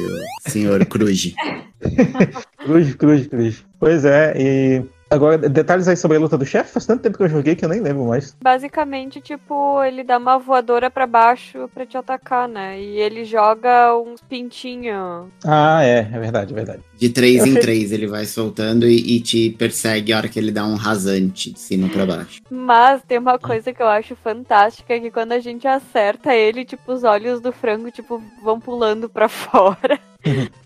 [0.49, 1.35] senhor Cruz.
[2.65, 3.65] Cruz, cruz, cruz.
[3.79, 4.83] Pois é, e.
[5.09, 6.73] Agora, detalhes aí sobre a luta do chefe?
[6.73, 8.35] Faz tanto tempo que eu joguei que eu nem lembro mais.
[8.43, 12.81] Basicamente, tipo, ele dá uma voadora pra baixo pra te atacar, né?
[12.81, 15.29] E ele joga uns pintinhos.
[15.45, 16.81] Ah, é, é verdade, é verdade.
[16.99, 20.29] De três Eu em achei- três ele vai soltando e, e te persegue a hora
[20.29, 22.41] que ele dá um rasante de cima pra baixo.
[22.51, 26.93] Mas tem uma coisa que eu acho fantástica, que quando a gente acerta ele, tipo,
[26.93, 30.01] os olhos do frango, tipo, vão pulando pra fora.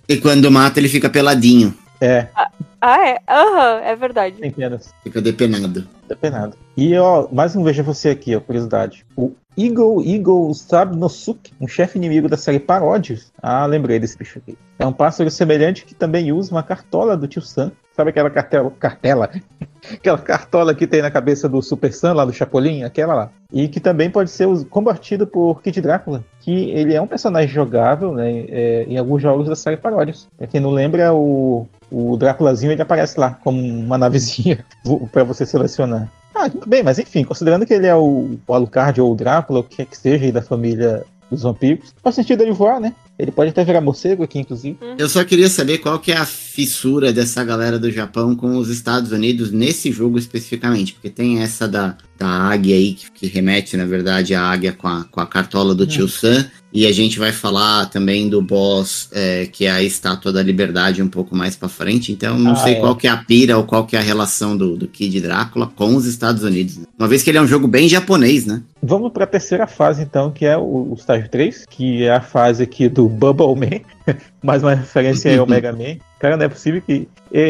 [0.09, 2.49] E quando mata, ele fica peladinho, É, Ah,
[2.83, 3.20] é?
[3.28, 4.37] Aham, é verdade.
[4.37, 4.95] tem penas.
[5.03, 5.87] fica depenado.
[6.09, 6.57] Depenado.
[6.76, 9.05] E, ó, mais um veja você aqui, ó, curiosidade.
[9.16, 13.33] O Eagle Eagle Sabnosuke, um chefe inimigo da série Paródios.
[13.43, 14.57] Ah, lembrei desse bicho aqui.
[14.78, 17.72] É um pássaro semelhante que também usa uma cartola do tio Sam.
[17.95, 18.72] Sabe aquela cartela?
[18.78, 19.31] Cartela?
[19.93, 22.85] aquela cartola que tem na cabeça do Super Sam, lá do Chapolin?
[22.85, 23.31] Aquela lá.
[23.53, 26.24] E que também pode ser combatido por Kid Drácula.
[26.41, 28.47] Que ele é um personagem jogável, né?
[28.49, 30.28] é, em alguns jogos da série Paródios.
[30.39, 34.64] Pra quem não lembra, o, o Dráculazinho ele aparece lá como uma navezinha
[35.12, 36.11] para você selecionar.
[36.34, 39.76] Ah, bem, mas enfim, considerando que ele é o, Alucard ou o Drácula, o que
[39.76, 42.95] quer que seja aí da família dos vampiros, faz sentido ele voar, né?
[43.20, 44.78] Ele pode até virar morcego aqui, inclusive.
[44.98, 48.68] Eu só queria saber qual que é a fissura dessa galera do Japão com os
[48.68, 53.76] Estados Unidos nesse jogo especificamente, porque tem essa da, da águia aí, que, que remete,
[53.76, 57.18] na verdade, à águia com a, com a cartola do tio Sam, e a gente
[57.18, 61.56] vai falar também do boss, é, que é a Estátua da Liberdade um pouco mais
[61.56, 62.80] pra frente, então não Ah, sei é.
[62.80, 65.66] qual que é a pira ou qual que é a relação do, do Kid Drácula
[65.74, 66.76] com os Estados Unidos.
[66.78, 66.84] né?
[66.98, 68.62] Uma vez que ele é um jogo bem japonês, né?
[68.82, 72.20] Vamos para a terceira fase, então, que é o, o estágio 3, que é a
[72.20, 73.80] fase aqui do Bubble Man.
[74.42, 75.96] Mais uma referência ao Mega Man.
[76.18, 77.08] Cara, não é possível que.
[77.32, 77.40] é,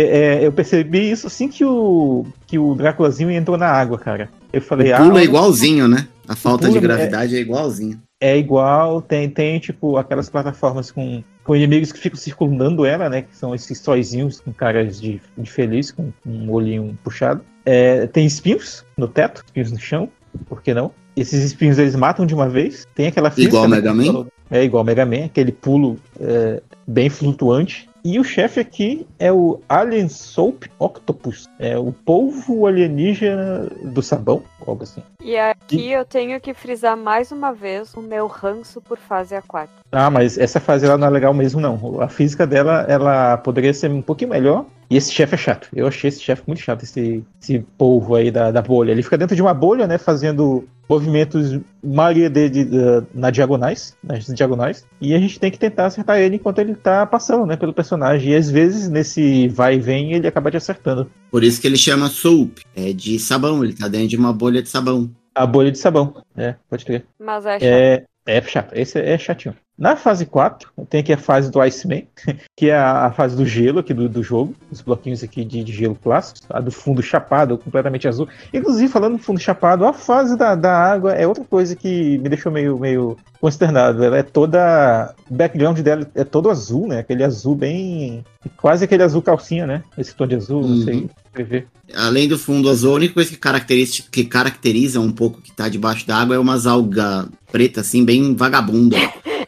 [0.41, 4.29] é, eu percebi isso assim que o, que o Dráculazinho entrou na água, cara.
[4.53, 6.09] Eu falei, o ah, pulo é olha- igualzinho, né?
[6.27, 8.01] A falta de é- gravidade é igualzinho.
[8.21, 13.23] é igual, tem, tem tipo aquelas plataformas com, com inimigos que ficam circundando ela, né?
[13.23, 17.41] Que são esses sóizinhos com caras de, de feliz, com um olhinho puxado.
[17.65, 20.09] É, tem espinhos no teto, espinhos no chão,
[20.49, 20.93] por que não?
[21.17, 22.87] Esses espinhos eles matam de uma vez.
[22.95, 24.27] Tem aquela física, Igual né, Mega Man?
[24.51, 27.89] É igual Mega Man, aquele pulo é, bem flutuante.
[28.03, 31.47] E o chefe aqui é o Alien Soap Octopus.
[31.59, 35.03] É o polvo alienígena do sabão, algo assim.
[35.23, 39.80] E aqui eu tenho que frisar mais uma vez o meu ranço por fase aquática.
[39.93, 42.01] Ah, mas essa fase ela não é legal mesmo, não.
[42.01, 44.65] A física dela, ela poderia ser um pouquinho melhor.
[44.89, 45.69] E esse chefe é chato.
[45.75, 48.91] Eu achei esse chefe muito chato, esse, esse polvo aí da, da bolha.
[48.93, 49.99] Ele fica dentro de uma bolha, né?
[49.99, 54.85] Fazendo movimentos maioria de, de, de- na diagonais, nas diagonais.
[55.01, 57.57] E a gente tem que tentar acertar ele enquanto ele tá passando, né?
[57.57, 58.33] Pelo personagem.
[58.33, 61.09] E às vezes, nesse vai e vem, ele acaba te acertando.
[61.31, 62.59] Por isso que ele chama soap.
[62.75, 65.11] É de sabão, ele tá dentro de uma bolha de sabão.
[65.35, 66.15] A bolha de sabão.
[66.37, 67.05] É, pode crer.
[67.19, 67.65] Mas é chato.
[67.65, 68.73] É, é chato.
[68.75, 69.55] Esse é chatinho.
[69.81, 72.03] Na fase 4, tem aqui a fase do Iceman,
[72.55, 75.73] que é a fase do gelo aqui do, do jogo, os bloquinhos aqui de, de
[75.73, 78.29] gelo clássicos, a do fundo chapado, completamente azul.
[78.53, 82.29] Inclusive, falando do fundo chapado, a fase da, da água é outra coisa que me
[82.29, 84.05] deixou meio, meio consternado.
[84.05, 85.15] Ela é toda.
[85.31, 86.99] O background dela é todo azul, né?
[86.99, 88.23] Aquele azul bem.
[88.59, 89.83] Quase aquele azul calcinha, né?
[89.97, 91.09] Esse tom de azul, não sei Uhum.
[91.27, 91.67] escrever.
[91.95, 95.69] Além do fundo azul, a única coisa que caracteriza, que caracteriza um pouco que tá
[95.69, 98.97] debaixo da água é umas algas pretas, assim, bem vagabunda.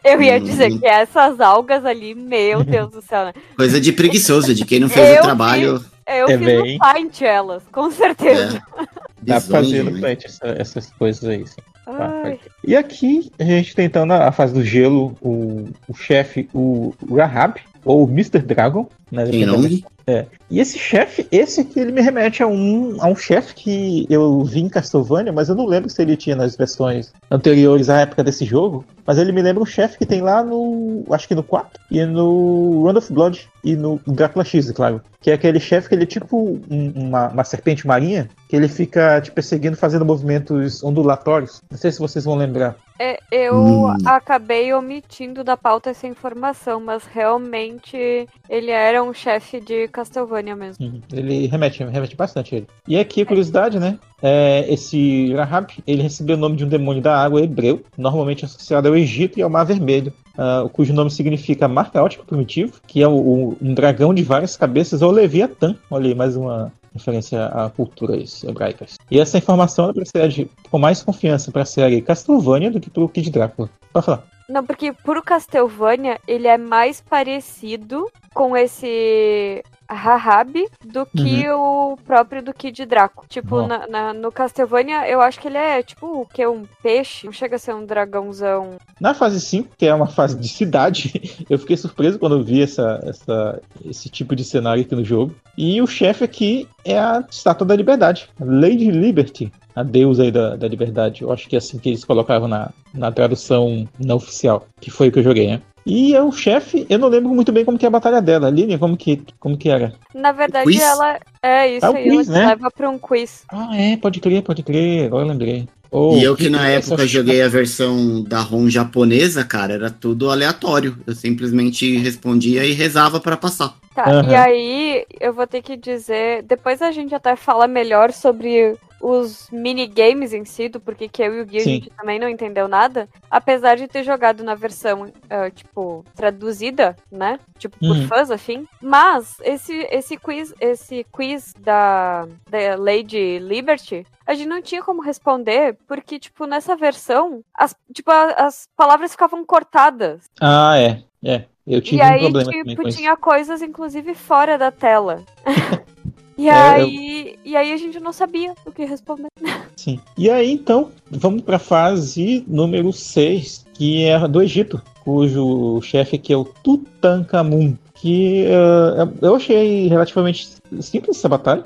[0.03, 0.43] Eu ia Hum.
[0.43, 3.33] dizer que essas algas ali, meu Deus do céu, né?
[3.55, 5.85] Coisa de preguiçoso, de quem não fez Eu o trabalho.
[6.05, 6.73] Eu É fiz bem.
[6.73, 8.57] no Paint elas, com certeza.
[8.77, 8.83] É,
[9.23, 9.99] Dá pra fazer no demais.
[10.01, 11.55] Plant essa- essas coisas aí, sim.
[11.85, 12.33] Tá.
[12.65, 17.59] E aqui a gente tem então na fase do gelo o, o chefe, o Rahab,
[17.83, 18.39] ou Mr.
[18.39, 19.23] Dragon, né?
[19.25, 20.27] Tem dependendo nome?
[20.49, 24.43] E esse chefe, esse aqui, ele me remete a um, a um chefe que eu
[24.43, 28.23] vi em Castlevania, mas eu não lembro se ele tinha nas versões anteriores à época
[28.23, 28.85] desse jogo.
[29.05, 31.03] Mas ele me lembra um chefe que tem lá no.
[31.09, 35.01] Acho que no 4 e no Run of Blood e no Drácula X, é claro.
[35.21, 38.67] Que é aquele chefe que ele é tipo um- uma, uma serpente marinha, que ele
[38.67, 41.61] fica te perseguindo fazendo movimentos ondulatórios.
[41.71, 42.75] Não sei se vocês vão lembrar.
[42.99, 43.97] é, eu Hum.
[44.05, 50.85] acabei omitindo da pauta essa informação, mas realmente ele era um chefe de Castlevania mesmo.
[50.85, 51.01] Uhum.
[51.11, 52.67] Ele remete, remete bastante a ele.
[52.87, 53.97] E aqui a curiosidade, né?
[54.21, 58.87] É, esse Rahab, ele recebeu o nome de um demônio da água hebreu, normalmente associado
[58.87, 63.07] ao Egito e ao Mar Vermelho, ah, cujo nome significa mar caótico primitivo, que é
[63.07, 65.75] o- o- um dragão de várias cabeças, ou Leviatã.
[65.89, 68.97] Olha aí, mais uma referência a culturas hebraicas.
[69.09, 70.27] E essa informação ela
[70.69, 73.69] com mais confiança para a série Castlevania do que para o Kid Drácula.
[73.91, 74.23] Pode falar.
[74.47, 79.63] Não, porque pro Castlevania ele é mais parecido com esse
[79.93, 80.53] Rahab
[80.85, 83.25] do que o próprio do Kid Draco.
[83.29, 86.45] Tipo, na, na- no Castlevania eu acho que ele é tipo o que?
[86.45, 87.25] Um peixe?
[87.25, 88.77] Não chega a ser um dragãozão.
[88.99, 92.61] Na fase 5, que é uma fase de cidade, eu fiquei surpreso quando eu vi
[92.61, 95.33] essa, essa- esse tipo de cenário aqui no jogo.
[95.57, 100.31] E o chefe aqui é a Estátua da Liberdade, a Lady Liberty, a deusa aí
[100.31, 101.21] da, da liberdade.
[101.21, 105.07] Eu acho que é assim que eles colocavam na, na tradução não oficial, que foi
[105.07, 105.61] o que eu joguei, né?
[105.85, 108.49] E é o chefe, eu não lembro muito bem como que é a batalha dela.
[108.49, 109.93] Lilian, como que, como que era?
[110.15, 110.81] Na verdade, quiz?
[110.81, 111.19] ela.
[111.41, 112.47] É isso É aí, quiz, ela né?
[112.47, 113.43] leva pra um quiz.
[113.51, 115.67] Ah, é, pode crer, pode crer, agora eu lembrei.
[115.91, 119.91] Oh, E eu que na essa- época joguei a versão da ROM japonesa, cara, era
[119.91, 120.97] tudo aleatório.
[121.05, 123.75] Eu simplesmente respondia e rezava pra passar.
[123.93, 124.31] Tá, Aham.
[124.31, 126.41] e aí eu vou ter que dizer.
[126.43, 131.35] Depois a gente até fala melhor sobre os minigames em si, do porquê que eu
[131.35, 133.09] e o Gui a gente também não entendeu nada.
[133.29, 137.37] Apesar de ter jogado na versão, ah, tipo, traduzida, né?
[137.57, 138.07] Tipo, por Uhum.
[138.07, 138.65] fãs, afim.
[138.81, 144.07] Mas esse, esse quiz, esse quiz da, da Lady Liberty.
[144.25, 149.45] A gente não tinha como responder, porque, tipo, nessa versão, as, tipo, as palavras ficavam
[149.45, 150.21] cortadas.
[150.39, 151.45] Ah, é, é.
[151.65, 155.23] Eu tive E um aí, problema tipo, tinha coisas, inclusive, fora da tela.
[156.37, 159.27] e, É, eu- aí, e aí a gente não sabia o que responder.
[159.75, 159.99] Sim.
[160.17, 165.81] E aí, então, vamos para a fase número 6, que é a do Egito, cujo
[165.81, 167.75] chefe aqui é o Tutankhamun.
[167.95, 170.49] Que eh, eu achei relativamente
[170.81, 171.63] simples essa batalha.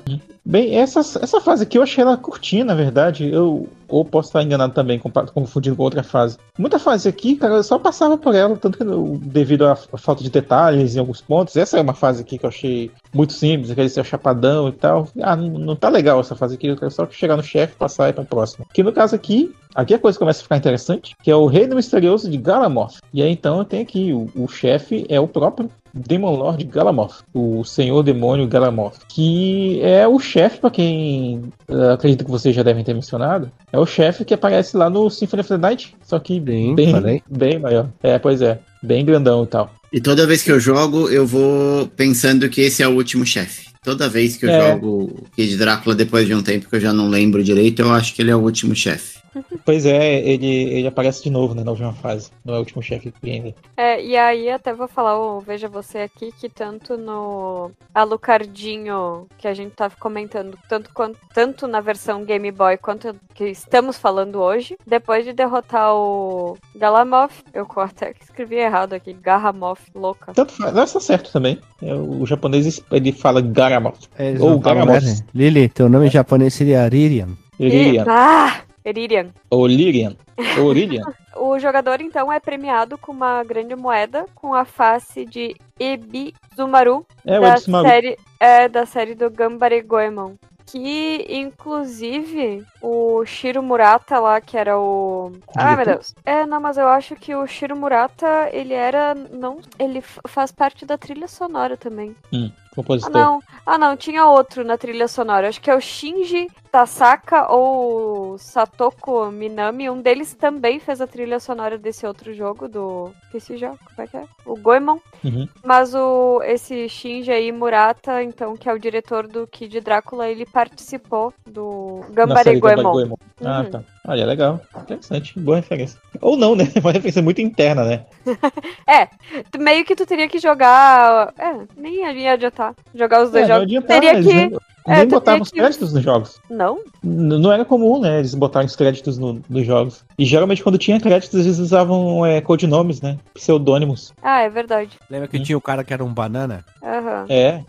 [0.48, 3.30] Bem, essa, essa fase aqui eu achei ela curtinha, na verdade.
[3.30, 6.38] Eu ou posso estar enganado também, confundindo com outra fase.
[6.58, 10.22] Muita fase aqui, cara, eu só passava por ela, tanto que eu- devido à falta
[10.22, 11.56] de detalhes em alguns pontos.
[11.56, 15.08] Essa é uma fase aqui que eu achei muito simples, aquele seu chapadão e tal.
[15.20, 18.08] Ah, não, não tá legal essa fase aqui, eu quero só chegar no chefe, passar
[18.08, 18.64] e pra próxima.
[18.72, 21.76] Que no caso aqui, aqui a coisa começa a ficar interessante, que é o Reino
[21.76, 22.98] Misterioso de Galamoth.
[23.12, 27.64] E aí então tenho aqui, o, o chefe é o próprio Demon Lord Galamoth, o
[27.64, 31.44] Senhor Demônio Galamoth, que é o chefe, para quem
[31.92, 35.40] acredito que vocês já devem ter mencionado, é o chefe que aparece lá no Symphony
[35.40, 37.22] of the Night, só que Sim, bem, falei.
[37.28, 37.88] bem maior.
[38.02, 39.70] É, pois é, bem grandão e tal.
[39.92, 43.68] E toda vez que eu jogo, eu vou pensando que esse é o último chefe.
[43.82, 44.72] Toda vez que eu É.
[44.72, 48.14] jogo Kid Drácula, depois de um tempo que eu já não lembro direito, eu acho
[48.14, 49.17] que ele é o último chefe.
[49.64, 52.82] Pois é, ele, ele aparece de novo né, na última fase, não é o último
[52.82, 53.54] chefe que ainda.
[53.76, 59.48] É, e aí até vou falar, ô, veja você aqui, que tanto no Alucardinho, que
[59.48, 64.40] a gente tava comentando, tanto, quanto, tanto na versão Game Boy quanto que estamos falando
[64.40, 70.32] hoje, depois de derrotar o Galamoth, eu até escrevi errado aqui, Garramoth, louca.
[70.34, 71.58] Tanto faz, não, está certo também.
[71.82, 74.08] É, O japonês ele fala Garamoth.
[74.18, 75.02] É, Ou Garamoth.
[75.02, 75.16] né?
[75.34, 77.28] Lili, teu nome em japonês seria Ririan.
[77.58, 78.04] Lirian.
[78.04, 79.28] E- ah, Eririan.
[79.50, 80.16] Ou Lirian.
[80.58, 81.04] Ou Lirian.
[81.40, 87.38] O jogador, então, é premiado com uma grande moeda com a face de Ebizumaru, É
[87.38, 90.34] o da série é da série do Gambare Goemon.
[90.66, 95.32] Que, inclusive, o Shiro Murata lá, que era o.
[95.56, 95.84] Ah, meu?
[95.84, 96.14] Deus.
[96.24, 99.14] É, não, mas eu acho que o Shiro Murata, ele era.
[99.14, 99.58] Não.
[99.78, 102.14] Ele faz parte da trilha sonora também.
[102.32, 103.12] Hum, Ah, compositor.
[103.12, 103.40] não.
[103.66, 105.48] Ah, não, tinha outro na trilha sonora.
[105.48, 109.90] Acho que é o Shinji Tasaka ou Satoko Minami.
[109.90, 113.10] Um deles também fez a trilha sonora desse outro jogo, do.
[113.34, 114.24] Esse jogo, como é que é?
[114.46, 114.98] O Goemon.
[115.24, 115.48] Uhum.
[115.64, 120.46] Mas o esse Shinji aí Murata, então, que é o diretor do Kid Drácula, ele
[120.46, 122.92] participou do Na Gambare série Gambare Goemon.
[122.92, 123.16] Goemon.
[123.44, 123.70] Ah, Uhum.
[123.70, 123.80] tá.
[124.06, 124.60] Olha, legal.
[124.82, 125.38] Interessante.
[125.38, 125.98] Boa referência.
[126.20, 126.64] Ou não, né?
[126.82, 128.04] Uma referência muito interna, né?
[129.50, 131.32] Tu- Meio que tu teria que jogar.
[131.38, 132.74] É, nem ia adiantar.
[132.94, 133.64] Jogar os dois É, não jogos.
[133.64, 134.34] adiantava, teria eles que.
[134.34, 134.56] nem,
[134.86, 136.40] é, nem botavam os que- créditos nos jogos.
[136.50, 136.78] Não?
[137.04, 138.18] N- Não era comum, né?
[138.18, 140.04] Eles botarem os créditos no- nos jogos.
[140.18, 143.18] E geralmente quando tinha créditos, eles usavam é, codinomes, né?
[143.34, 144.12] Pseudônimos.
[144.22, 144.98] Ah, é verdade.
[145.10, 145.42] Lembra que Hum.
[145.42, 146.64] tinha o cara que era um banana?
[146.82, 147.62] Aham, É.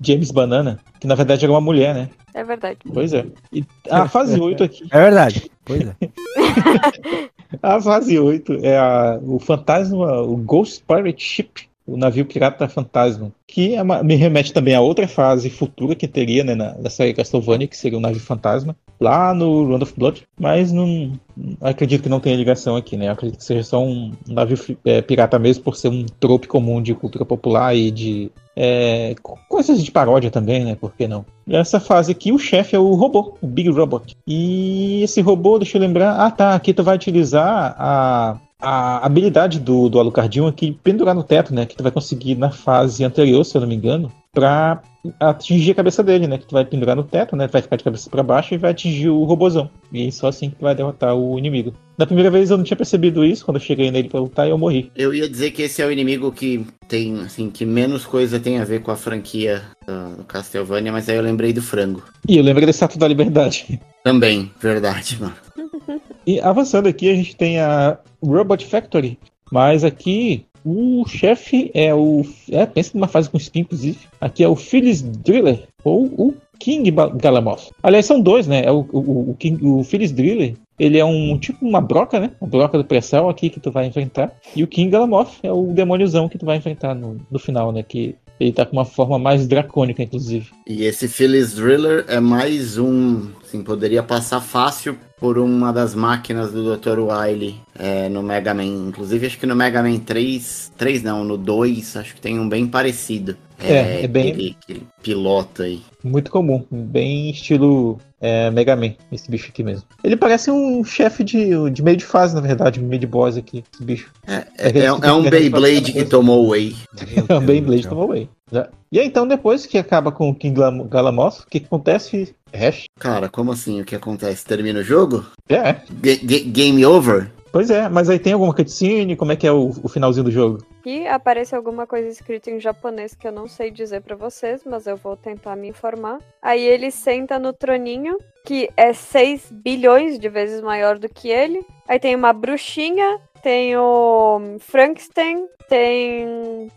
[0.00, 2.08] James Banana, que na verdade era uma mulher, né?
[2.34, 2.78] é verdade.
[2.92, 3.24] Pois é.
[3.52, 4.84] E a fase 8 aqui.
[4.90, 5.50] É verdade.
[5.64, 5.94] Pois é.
[7.62, 13.30] A fase 8 é a, o fantasma, o Ghost Pirate Ship, o navio pirata fantasma,
[13.46, 16.90] que é uma- me remete também a outra fase futura que teria né, na, na
[16.90, 21.12] série Castlevania, que seria o navio fantasma, lá no Round of Blood, mas não
[21.60, 23.08] acredito que não tenha ligação aqui, né?
[23.10, 26.94] Acredito que seja só um navio é, pirata mesmo, por ser um trope comum de
[26.94, 30.74] cultura popular e de é, co- coisas de paródia também, né?
[30.74, 31.24] Por que não?
[31.46, 34.16] Nessa fase aqui, o chefe é o robô, o Big Robot.
[34.26, 36.16] E esse robô, deixa eu lembrar.
[36.16, 36.54] Ah, tá.
[36.54, 41.66] Aqui tu vai utilizar a, a habilidade do, do Alucardinho aqui, pendurar no teto, né?
[41.66, 44.80] Que tu vai conseguir na fase anterior, se eu não me engano, pra
[45.20, 46.38] atingir a cabeça dele, né?
[46.38, 47.46] Que tu vai pendurar no teto, né?
[47.46, 49.68] Tu vai ficar de cabeça pra baixo e vai atingir o robozão.
[49.92, 51.74] E só assim que tu vai derrotar o inimigo.
[51.98, 54.56] Da primeira vez eu não tinha percebido isso, quando eu cheguei nele pra lutar, eu
[54.56, 54.90] morri.
[54.96, 58.58] Eu ia dizer que esse é o inimigo que tem, assim, que menos coisa tem
[58.58, 62.02] a ver com a franquia ah, do Castlevania, mas aí eu lembrei do frango.
[62.26, 63.78] E eu lembrei da Estátua da Liberdade.
[64.02, 65.34] Também, verdade, mano.
[66.26, 69.18] E avançando aqui, a gente tem a Robot Factory.
[69.50, 72.24] Mas aqui o chefe é o.
[72.50, 73.98] É, pensa numa fase com spin, inclusive.
[74.20, 77.70] Aqui é o Phyllis Driller, ou o King Galamoth.
[77.82, 78.64] Aliás, são dois, né?
[78.64, 80.54] É o, o, o, King, o Phyllis Driller.
[80.78, 82.32] Ele é um tipo uma broca, né?
[82.40, 84.32] Uma broca do pré-sal aqui que tu vai enfrentar.
[84.56, 87.82] E o King Galamoth é o demôniozão que tu vai enfrentar no, no final, né?
[87.82, 90.48] Que ele tá com uma forma mais dracônica, inclusive.
[90.66, 96.52] E esse Phyllis Driller é mais um, assim, poderia passar fácil por uma das máquinas
[96.52, 96.98] do Dr.
[96.98, 98.64] Wily é, no Mega Man.
[98.88, 102.48] Inclusive, acho que no Mega Man 3, 3 não, no 2, acho que tem um
[102.48, 103.36] bem parecido.
[103.58, 105.80] É, é bem- Aquele, aquele piloto aí.
[106.02, 109.84] Muito comum, bem estilo é, Mega Man, esse bicho aqui mesmo.
[110.02, 113.64] Ele parece um chefe de, de meio de fase, na verdade, um mid boss aqui,
[113.72, 114.10] esse bicho.
[114.26, 116.74] É, é, é, que é um Beyblade que tomou away.
[117.28, 118.28] É um Beyblade tomou away.
[118.50, 118.68] Já.
[118.92, 122.34] E aí, então, depois que acaba com o King Galam- Galamoth, o que acontece?
[122.52, 122.84] Hash?
[122.98, 123.80] Cara, como assim?
[123.80, 124.44] O que acontece?
[124.44, 125.24] Termina o jogo?
[125.48, 127.30] É, ga- game over?
[127.50, 129.14] pois é, mas aí tem alguma cutscene?
[129.16, 130.58] Como é que é o, o finalzinho do jogo?
[130.84, 134.86] E aparece alguma coisa escrita em japonês que eu não sei dizer pra vocês, mas
[134.88, 136.18] eu vou tentar me informar.
[136.42, 141.64] Aí ele senta no troninho, que é 6 bilhões de vezes maior do que ele.
[141.88, 146.26] Aí tem uma bruxinha, tem o Frankenstein, tem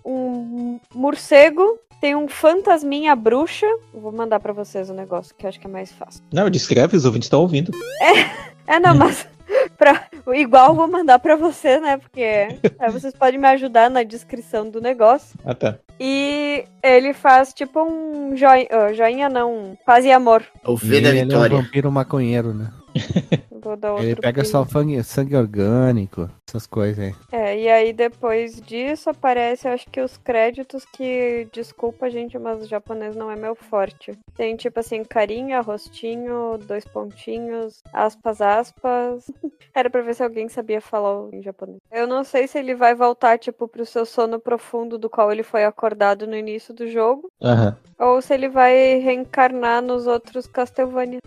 [0.04, 3.66] um morcego, tem um fantasminha bruxa.
[3.94, 6.22] Vou mandar pra vocês o negócio, que eu acho que é mais fácil.
[6.34, 7.72] Não, descreve, os ouvintes estão ouvindo.
[8.68, 9.26] É, não, mas
[9.80, 11.96] pra, igual eu vou mandar pra você, né?
[11.96, 15.40] Porque aí vocês podem me ajudar na descrição do negócio.
[15.46, 15.80] Ah, tá.
[15.98, 20.44] E ele faz tipo um joinha, ah, joinha não, um paz e amor.
[20.66, 21.58] O V da ele é um Vitória.
[21.58, 22.74] vampiro maconheiro, né?
[23.68, 27.16] Vou dar outro Ele pega só sangue, sangue orgânico, essas coisas aí.
[27.30, 32.66] É, e aí depois disso aparece, acho que os créditos que, desculpa gente, mas o
[32.68, 34.18] japonês não é meu forte.
[34.36, 39.26] Tem tipo assim, carinha, rostinho, dois pontinhos, aspas, aspas.
[39.76, 41.80] Era pra ver se alguém sabia falar em japonês.
[41.92, 45.44] Eu não sei se ele vai voltar, tipo, pro seu sono profundo do qual ele
[45.44, 47.78] foi acordado no início do jogo, Aham.
[48.00, 51.20] ou se ele vai reencarnar nos outros Castlevania.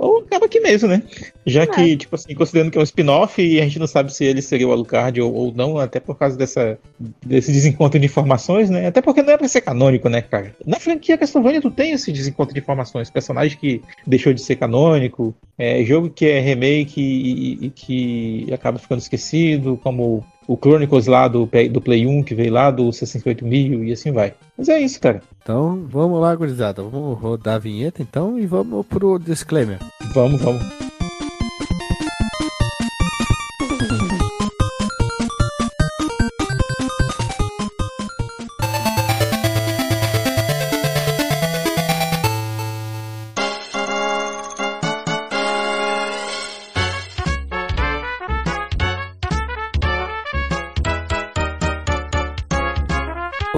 [0.00, 1.02] Ou acaba aqui mesmo, né?
[1.44, 1.66] Já É.
[1.66, 4.40] que, tipo assim, considerando que é um spin-off e a gente não sabe se ele
[4.40, 6.78] seria o Alucard ou, ou não, até por causa dessa,
[7.24, 8.86] desse desencontro de informações, né?
[8.86, 10.54] Até porque não é pra ser canônico, né, cara?
[10.64, 13.10] Na franquia Castlevania tu tem esse desencontro de informações.
[13.10, 18.78] Personagem que deixou de ser canônico, é, jogo que é remake e, e que acaba
[18.78, 23.44] ficando esquecido, como o Chronicles lá do, do Play 1, que veio lá do 68
[23.44, 24.32] mil e assim vai.
[24.56, 25.22] Mas é isso, cara.
[25.42, 26.82] Então, vamos lá, gurizada.
[26.82, 29.78] Vamos rodar a vinheta então e vamos pro disclaimer.
[30.14, 30.87] Vamos, vamos.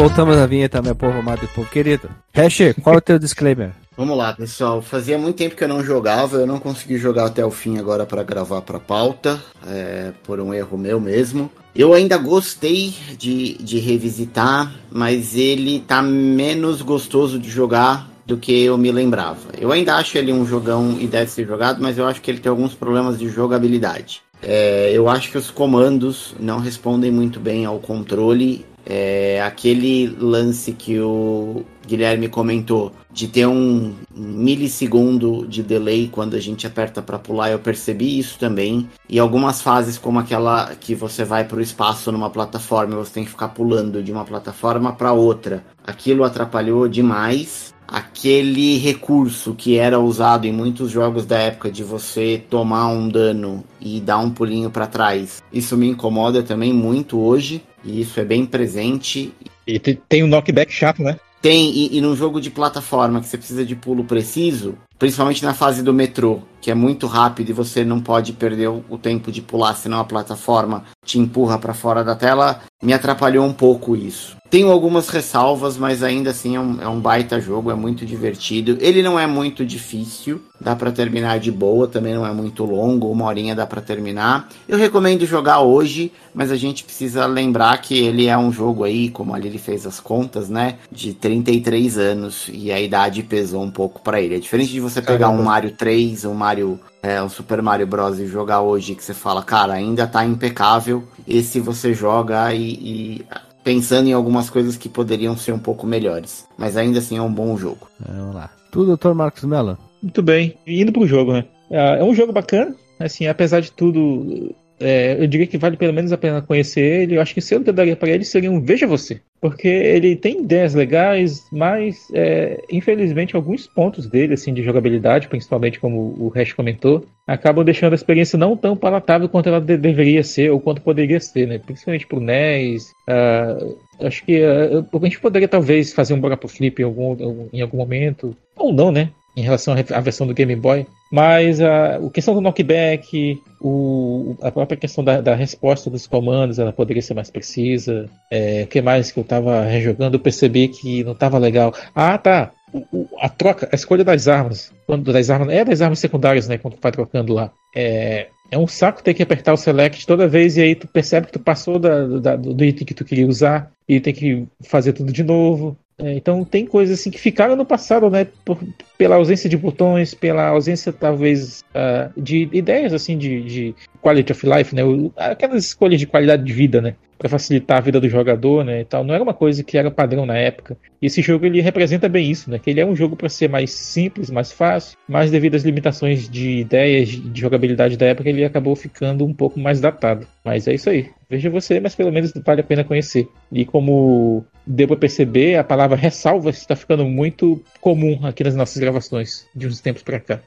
[0.00, 2.08] Voltamos à vinheta, meu povo amado e povo querido.
[2.32, 3.72] Hash, qual é o teu disclaimer?
[3.94, 4.80] Vamos lá, pessoal.
[4.80, 8.06] Fazia muito tempo que eu não jogava, eu não consegui jogar até o fim agora
[8.06, 9.38] para gravar para pauta,
[9.68, 11.50] é, por um erro meu mesmo.
[11.76, 18.64] Eu ainda gostei de, de revisitar, mas ele tá menos gostoso de jogar do que
[18.64, 19.50] eu me lembrava.
[19.58, 22.40] Eu ainda acho ele um jogão e deve ser jogado, mas eu acho que ele
[22.40, 24.22] tem alguns problemas de jogabilidade.
[24.42, 28.64] É, eu acho que os comandos não respondem muito bem ao controle.
[28.92, 36.40] É, aquele lance que o Guilherme comentou de ter um milissegundo de delay quando a
[36.40, 38.88] gente aperta para pular, eu percebi isso também.
[39.08, 43.24] E algumas fases, como aquela que você vai para o espaço numa plataforma, você tem
[43.24, 45.64] que ficar pulando de uma plataforma para outra.
[45.86, 52.40] Aquilo atrapalhou demais aquele recurso que era usado em muitos jogos da época de você
[52.48, 55.42] tomar um dano e dar um pulinho para trás.
[55.52, 59.32] Isso me incomoda também muito hoje e isso é bem presente.
[59.66, 61.18] E tem um knockback chato, né?
[61.40, 65.54] Tem, e, e num jogo de plataforma que você precisa de pulo preciso, principalmente na
[65.54, 69.40] fase do metrô, que é muito rápido e você não pode perder o, tempo de
[69.40, 74.36] pular, senão a plataforma te empurra para fora da tela, me atrapalhou um pouco isso.
[74.50, 78.76] Tenho algumas ressalvas, mas ainda assim é um, é um baita jogo, é muito divertido.
[78.80, 83.12] Ele não é muito difícil, dá para terminar de boa, também não é muito longo,
[83.12, 84.48] uma horinha dá para terminar.
[84.68, 89.08] Eu recomendo jogar hoje, mas a gente precisa lembrar que ele é um jogo aí,
[89.08, 93.70] como ali ele fez as contas, né, de 33 anos e a idade pesou um
[93.70, 94.34] pouco para ele.
[94.34, 95.42] É diferente de você pegar Caramba.
[95.42, 98.18] um Mario 3, um Mario é, um Super Mario Bros.
[98.18, 101.04] e jogar hoje que você fala, cara, ainda tá impecável.
[101.26, 103.24] Esse você joga e, e,
[103.64, 106.46] pensando em algumas coisas que poderiam ser um pouco melhores.
[106.58, 107.88] Mas ainda assim é um bom jogo.
[107.98, 108.50] Vamos lá.
[108.70, 109.14] Tudo, Dr.
[109.14, 109.78] Marcos Mello?
[110.02, 110.56] Muito bem.
[110.66, 111.44] Indo pro jogo, né?
[111.70, 112.74] É, é um jogo bacana.
[112.98, 117.16] Assim, apesar de tudo, é, eu diria que vale pelo menos a pena conhecer ele.
[117.16, 119.20] Eu acho que que eu daria para ele seria um Veja Você.
[119.40, 125.80] Porque ele tem ideias legais, mas é, infelizmente alguns pontos dele, assim, de jogabilidade, principalmente
[125.80, 130.22] como o Hash comentou, acabam deixando a experiência não tão palatável quanto ela de deveria
[130.22, 131.58] ser ou quanto poderia ser, né?
[131.58, 132.92] Principalmente pro NES.
[133.08, 137.62] Uh, acho que uh, a gente poderia talvez fazer um Bora Flip em algum, em
[137.62, 138.36] algum momento.
[138.56, 139.10] Ou não, né?
[139.40, 140.86] Em relação à versão do Game Boy.
[141.10, 146.58] Mas a, a questão do knockback, o, a própria questão da, da, resposta dos comandos,
[146.58, 148.08] ela poderia ser mais precisa.
[148.30, 151.74] É, o que mais que eu estava rejogando, eu percebi que não estava legal.
[151.94, 152.52] Ah, tá.
[152.72, 154.72] O, a troca, a escolha das armas.
[154.86, 155.52] Quando das armas.
[155.52, 156.58] É das armas secundárias, né?
[156.58, 157.50] Quando tu vai trocando lá.
[157.74, 161.26] É, é um saco ter que apertar o select toda vez e aí tu percebe
[161.26, 164.92] que tu passou da, da, do item que tu queria usar e tem que fazer
[164.92, 165.76] tudo de novo.
[166.02, 168.26] É, então tem coisas assim que ficaram no passado, né?
[168.44, 168.58] Por,
[168.96, 174.46] pela ausência de botões, pela ausência talvez uh, de ideias assim de, de, quality of
[174.46, 174.82] life, né?
[175.16, 176.94] Aquelas escolhas de qualidade de vida, né?
[177.20, 178.80] Para facilitar a vida do jogador, né?
[178.80, 179.04] E tal.
[179.04, 180.74] Não era uma coisa que era padrão na época.
[181.02, 182.58] E esse jogo ele representa bem isso, né?
[182.58, 186.30] Que ele é um jogo para ser mais simples, mais fácil, mas devido às limitações
[186.30, 190.26] de ideias de jogabilidade da época, ele acabou ficando um pouco mais datado.
[190.42, 191.10] Mas é isso aí.
[191.28, 193.28] Veja você, mas pelo menos vale a pena conhecer.
[193.52, 198.78] E como deu para perceber, a palavra ressalva está ficando muito comum aqui nas nossas
[198.78, 200.40] gravações de uns tempos para cá.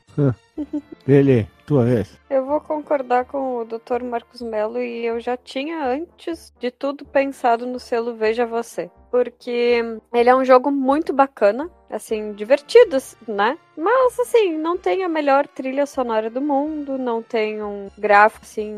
[1.08, 2.20] Ele, tua vez.
[2.30, 4.04] Eu vou concordar com o Dr.
[4.04, 8.90] Marcos Melo e eu já tinha antes de tudo pensado no selo Veja Você.
[9.12, 12.98] Porque ele é um jogo muito bacana, assim, divertido,
[13.28, 13.58] né?
[13.78, 18.78] Mas, assim, não tem a melhor trilha sonora do mundo, não tem um gráfico, assim.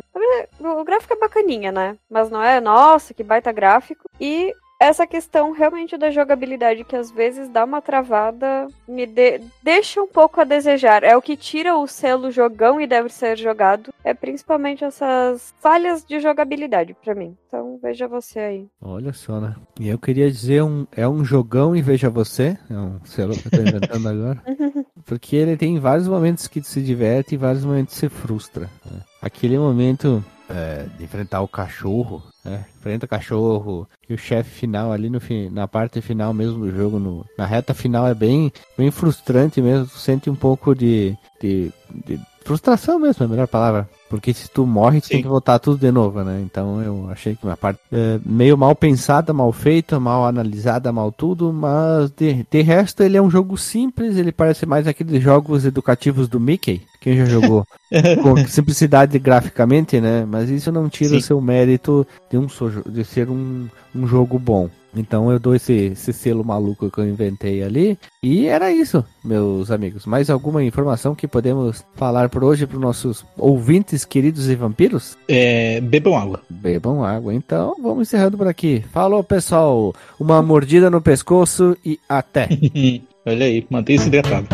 [0.60, 1.98] O gráfico é bacaninha, né?
[2.10, 4.10] Mas não é, nossa, que baita gráfico.
[4.20, 10.02] E essa questão realmente da jogabilidade que às vezes dá uma travada, me de deixa
[10.02, 11.04] um pouco a desejar.
[11.04, 13.94] É o que tira o selo jogão e deve ser jogado.
[14.04, 17.36] É principalmente essas falhas de jogabilidade para mim.
[17.48, 18.68] Então veja você aí.
[18.82, 19.56] Olha só, né?
[19.80, 22.58] E eu queria dizer um é um jogão e veja você.
[22.70, 24.44] É um selo que eu tô inventando agora.
[25.06, 28.70] Porque ele tem vários momentos que se diverte e vários momentos que se frustra.
[28.86, 29.02] Né?
[29.26, 32.64] Aquele momento é, de enfrentar o cachorro, né?
[32.78, 36.72] Enfrenta o cachorro e o chefe final ali no fim, na parte final mesmo do
[36.72, 39.88] jogo, no, na reta final é bem, bem frustrante mesmo.
[39.88, 41.72] Tu sente um pouco de, de,
[42.06, 43.90] de frustração mesmo, é a melhor palavra.
[44.08, 45.14] Porque se tu morre, tu Sim.
[45.16, 46.40] tem que voltar tudo de novo, né?
[46.42, 51.12] Então eu achei que uma parte é, meio mal pensada, mal feita, mal analisada, mal
[51.12, 55.66] tudo, mas de, de resto ele é um jogo simples, ele parece mais aqueles jogos
[55.66, 57.66] educativos do Mickey, Quem já jogou?
[58.22, 60.26] Com simplicidade graficamente, né?
[60.26, 61.18] Mas isso não tira Sim.
[61.18, 62.48] o seu mérito de, um,
[62.88, 64.70] de ser um, um jogo bom.
[64.96, 67.98] Então eu dou esse, esse selo maluco que eu inventei ali.
[68.24, 70.06] E era isso, meus amigos.
[70.06, 75.18] Mais alguma informação que podemos falar por hoje para os nossos ouvintes queridos e vampiros?
[75.28, 76.42] É, bebam água.
[76.50, 77.34] Bebam água.
[77.34, 78.84] Então vamos encerrando por aqui.
[78.92, 79.94] Falou, pessoal.
[80.20, 82.48] Uma mordida no pescoço e até.
[83.26, 84.48] Olha aí, mantenha-se hidratado.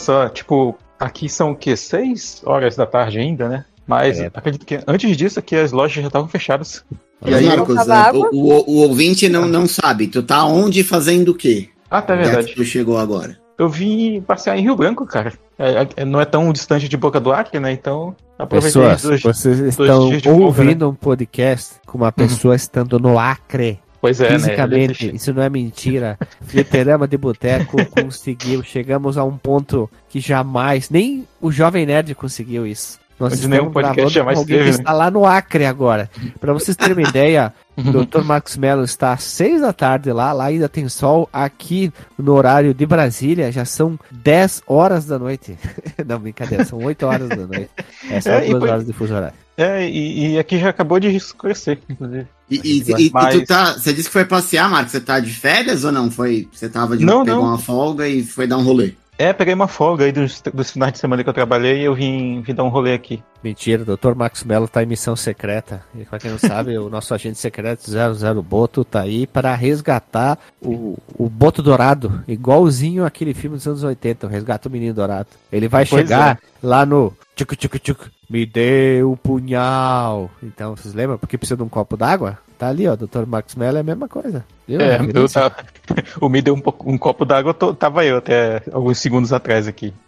[0.00, 1.76] Só, tipo, aqui são o quê?
[1.76, 3.64] Seis horas da tarde ainda, né?
[3.86, 4.30] Mas É.
[4.32, 6.84] acredito que antes disso aqui as lojas já estavam fechadas.
[7.26, 10.06] E aí, Marcos, é, o, o- o ouvinte não, não sabe.
[10.06, 11.68] Tu tá onde fazendo o quê?
[11.90, 12.48] ah, tá Já verdade.
[12.48, 13.36] que tu chegou agora.
[13.58, 15.32] Eu vim passear em Rio Branco, cara.
[15.58, 17.72] É, é- não é tão distante de Boca do Acre, né?
[17.72, 22.10] Então, aproveitei Pessoas, dois- vocês dois estão dias de folga, ouvindo um podcast com uma
[22.12, 23.78] pessoa estando no Acre.
[24.00, 24.38] Pois é, né?
[24.38, 26.18] Fisicamente, Ele- isso não é mentira.
[26.42, 28.62] Fliperama de Boteco conseguiu.
[28.62, 32.98] Chegamos a um ponto que jamais, nem o Jovem Nerd conseguiu isso.
[33.18, 34.76] Nós Onde nenhum podcast jamais alguém teve, né?
[34.78, 36.08] está lá no Acre agora.
[36.40, 38.22] Pra vocês terem uma ideia, o Dr.
[38.24, 41.28] Marcos Mello está às seis da tarde lá, lá ainda tem sol.
[41.30, 45.58] Aqui no horário de Brasília já são 10 horas da noite.
[46.06, 47.68] não, brincadeira, são 8 horas da noite.
[48.10, 49.34] É só É, duas foi- horas de fuso horário.
[49.62, 52.26] É, e, e aqui já acabou de escurecer, inclusive.
[52.50, 53.74] E, e- e- e Mas- tu tá.
[53.74, 54.92] Você disse que foi passear, Marcos.
[54.92, 56.10] Você tá de férias ou não?
[56.10, 56.48] Foi.
[56.52, 57.48] Você tava de Não, pegou não.
[57.50, 58.94] uma folga e foi dar um rolê.
[59.18, 61.94] É, peguei uma folga aí dos, dos finais de semana que eu trabalhei e eu
[61.94, 63.22] vim, vim dar um rolê aqui.
[63.44, 64.14] Mentira, o Dr.
[64.16, 65.84] Max Mello tá em missão secreta.
[65.94, 70.38] E pra quem não sabe, o nosso agente secreto 00 Boto tá aí para resgatar
[70.62, 75.28] o, o Boto Dourado, igualzinho aquele filme dos anos 80, o Resgata o Menino Dourado.
[75.52, 80.30] Ele vai Pois chegar lá no tchuc tchuc tchuc, me dê o punhal.
[80.42, 81.18] Então, vocês lembram?
[81.18, 82.38] Porque precisa de um copo d'água?
[82.58, 83.24] Tá ali, ó, Dr.
[83.26, 84.44] Max Mello é a mesma coisa.
[84.68, 84.78] Viu?
[84.80, 85.40] É, eu Referência.
[85.40, 85.56] tava,
[86.20, 86.62] O Me deu um,
[86.92, 89.94] um copo d'água, eu tô- tava eu até alguns segundos atrás aqui.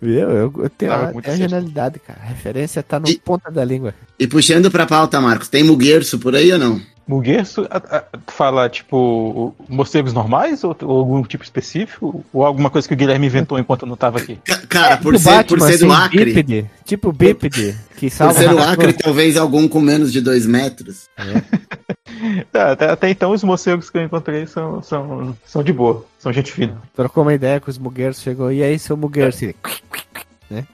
[0.00, 0.28] Viu?
[0.28, 2.18] Eu, eu tenho Tava a, é a genialidade, cara.
[2.20, 3.94] A referência tá no E- ponta da língua.
[4.18, 6.80] E puxando pra pauta, Marcos, tem muguerço por aí ou não?
[7.06, 7.66] Muguerço,
[8.28, 12.24] fala, tipo, morcegos normais ou, ou algum tipo específico?
[12.32, 14.38] Ou alguma coisa que o Guilherme inventou enquanto eu não tava aqui?
[14.44, 18.16] Ca- Cara, por Do ser, por ser do assim, Acre, Bípede, tipo bípede, que por
[18.16, 18.58] salva ser do.
[18.58, 21.08] Acre, talvez algum com menos de dois metros.
[22.52, 26.32] Tá, até, até então os morcegos que eu encontrei são, são, são de boa, são
[26.32, 26.80] gente fina.
[26.94, 29.44] Trocou uma ideia com os mugueiros, chegou, e aí, seu muguerço?
[29.44, 29.56] Ele,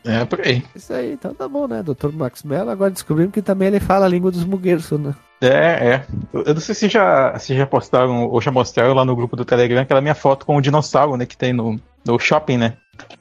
[0.04, 0.62] É, por aí.
[0.74, 1.82] Isso aí, então tá bom, né?
[1.82, 5.14] Doutor Max Mello, agora descobrimos que também ele fala a língua dos mugueiros, né?
[5.40, 6.04] É, é.
[6.32, 9.44] Eu não sei se já, se já postaram ou já mostraram lá no grupo do
[9.44, 12.74] Telegram aquela minha foto com o dinossauro, né, que tem no, no shopping, né?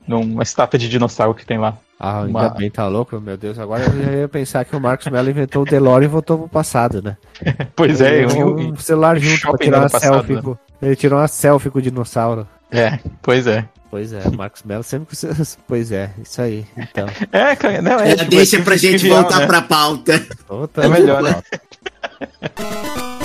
[0.07, 1.77] Numa estátua de dinossauro que tem lá.
[1.99, 3.57] Ah, ainda Uma- bem, tá louco, meu Deus.
[3.59, 7.01] Agora eu ia pensar que o Marcos Mello inventou o DeLorean e voltou pro passado,
[7.01, 7.17] né?
[7.75, 10.33] Pois é, eu, eu- um celular junto pra tirar uma passado, selfie.
[10.35, 10.41] né?
[10.41, 12.47] com- Ele tirou uma selfie com o dinossauro.
[12.71, 13.65] é, pois é.
[13.89, 15.57] Pois é, o Marcos Mello sempre com seus...
[15.67, 16.65] Pois é, isso aí.
[16.77, 18.15] Então, É, cara, não, é.
[18.15, 19.47] Tipo, deixa é pra gente trivial, voltar né?
[19.47, 20.27] pra pauta.
[20.49, 21.41] outra- É melhor, né?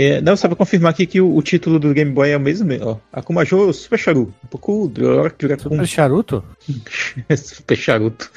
[0.00, 2.40] É, não, só pra confirmar aqui que o, o título do Game Boy é o
[2.40, 2.98] mesmo, ó.
[3.12, 4.32] Akumajo Super Charu.
[4.44, 4.92] Um pouco com
[5.58, 6.44] Super charuto?
[7.36, 8.30] Super Charuto.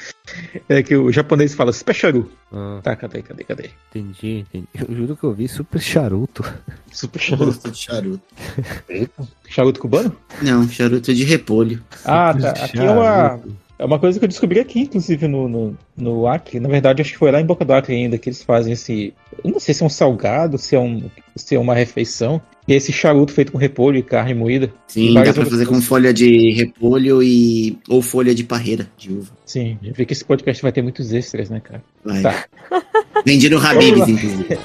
[0.68, 2.28] É que o japonês fala Super Charu.
[2.52, 3.70] Ah, Tá, cadê, cadê, cadê?
[3.94, 4.66] entendi, entendi.
[4.74, 6.44] Eu juro que eu vi super charuto.
[6.90, 7.44] Super Charuto.
[7.46, 8.22] Gosto de charuto.
[9.48, 10.16] Charuto cubano?
[10.42, 11.80] Não, charuto de repolho.
[12.04, 12.50] Ah, tá.
[12.50, 13.40] Aqui é uma,
[13.82, 16.60] é uma coisa que eu descobri aqui, inclusive, no, no, no Acre.
[16.60, 19.12] Na verdade, acho que foi lá em Boca do Acre ainda que eles fazem esse.
[19.42, 22.40] Eu não sei se é um salgado, se é, um, se é uma refeição.
[22.68, 24.72] E é esse charuto feito com repolho e carne moída.
[24.86, 29.32] Sim, dá pra fazer com folha de repolho e ou folha de parreira de uva.
[29.44, 31.82] Sim, já vi que esse podcast vai ter muitos extras, né, cara?
[32.04, 32.22] Vai.
[32.22, 32.44] Tá.
[33.26, 34.58] Vendi no Habib's, inclusive.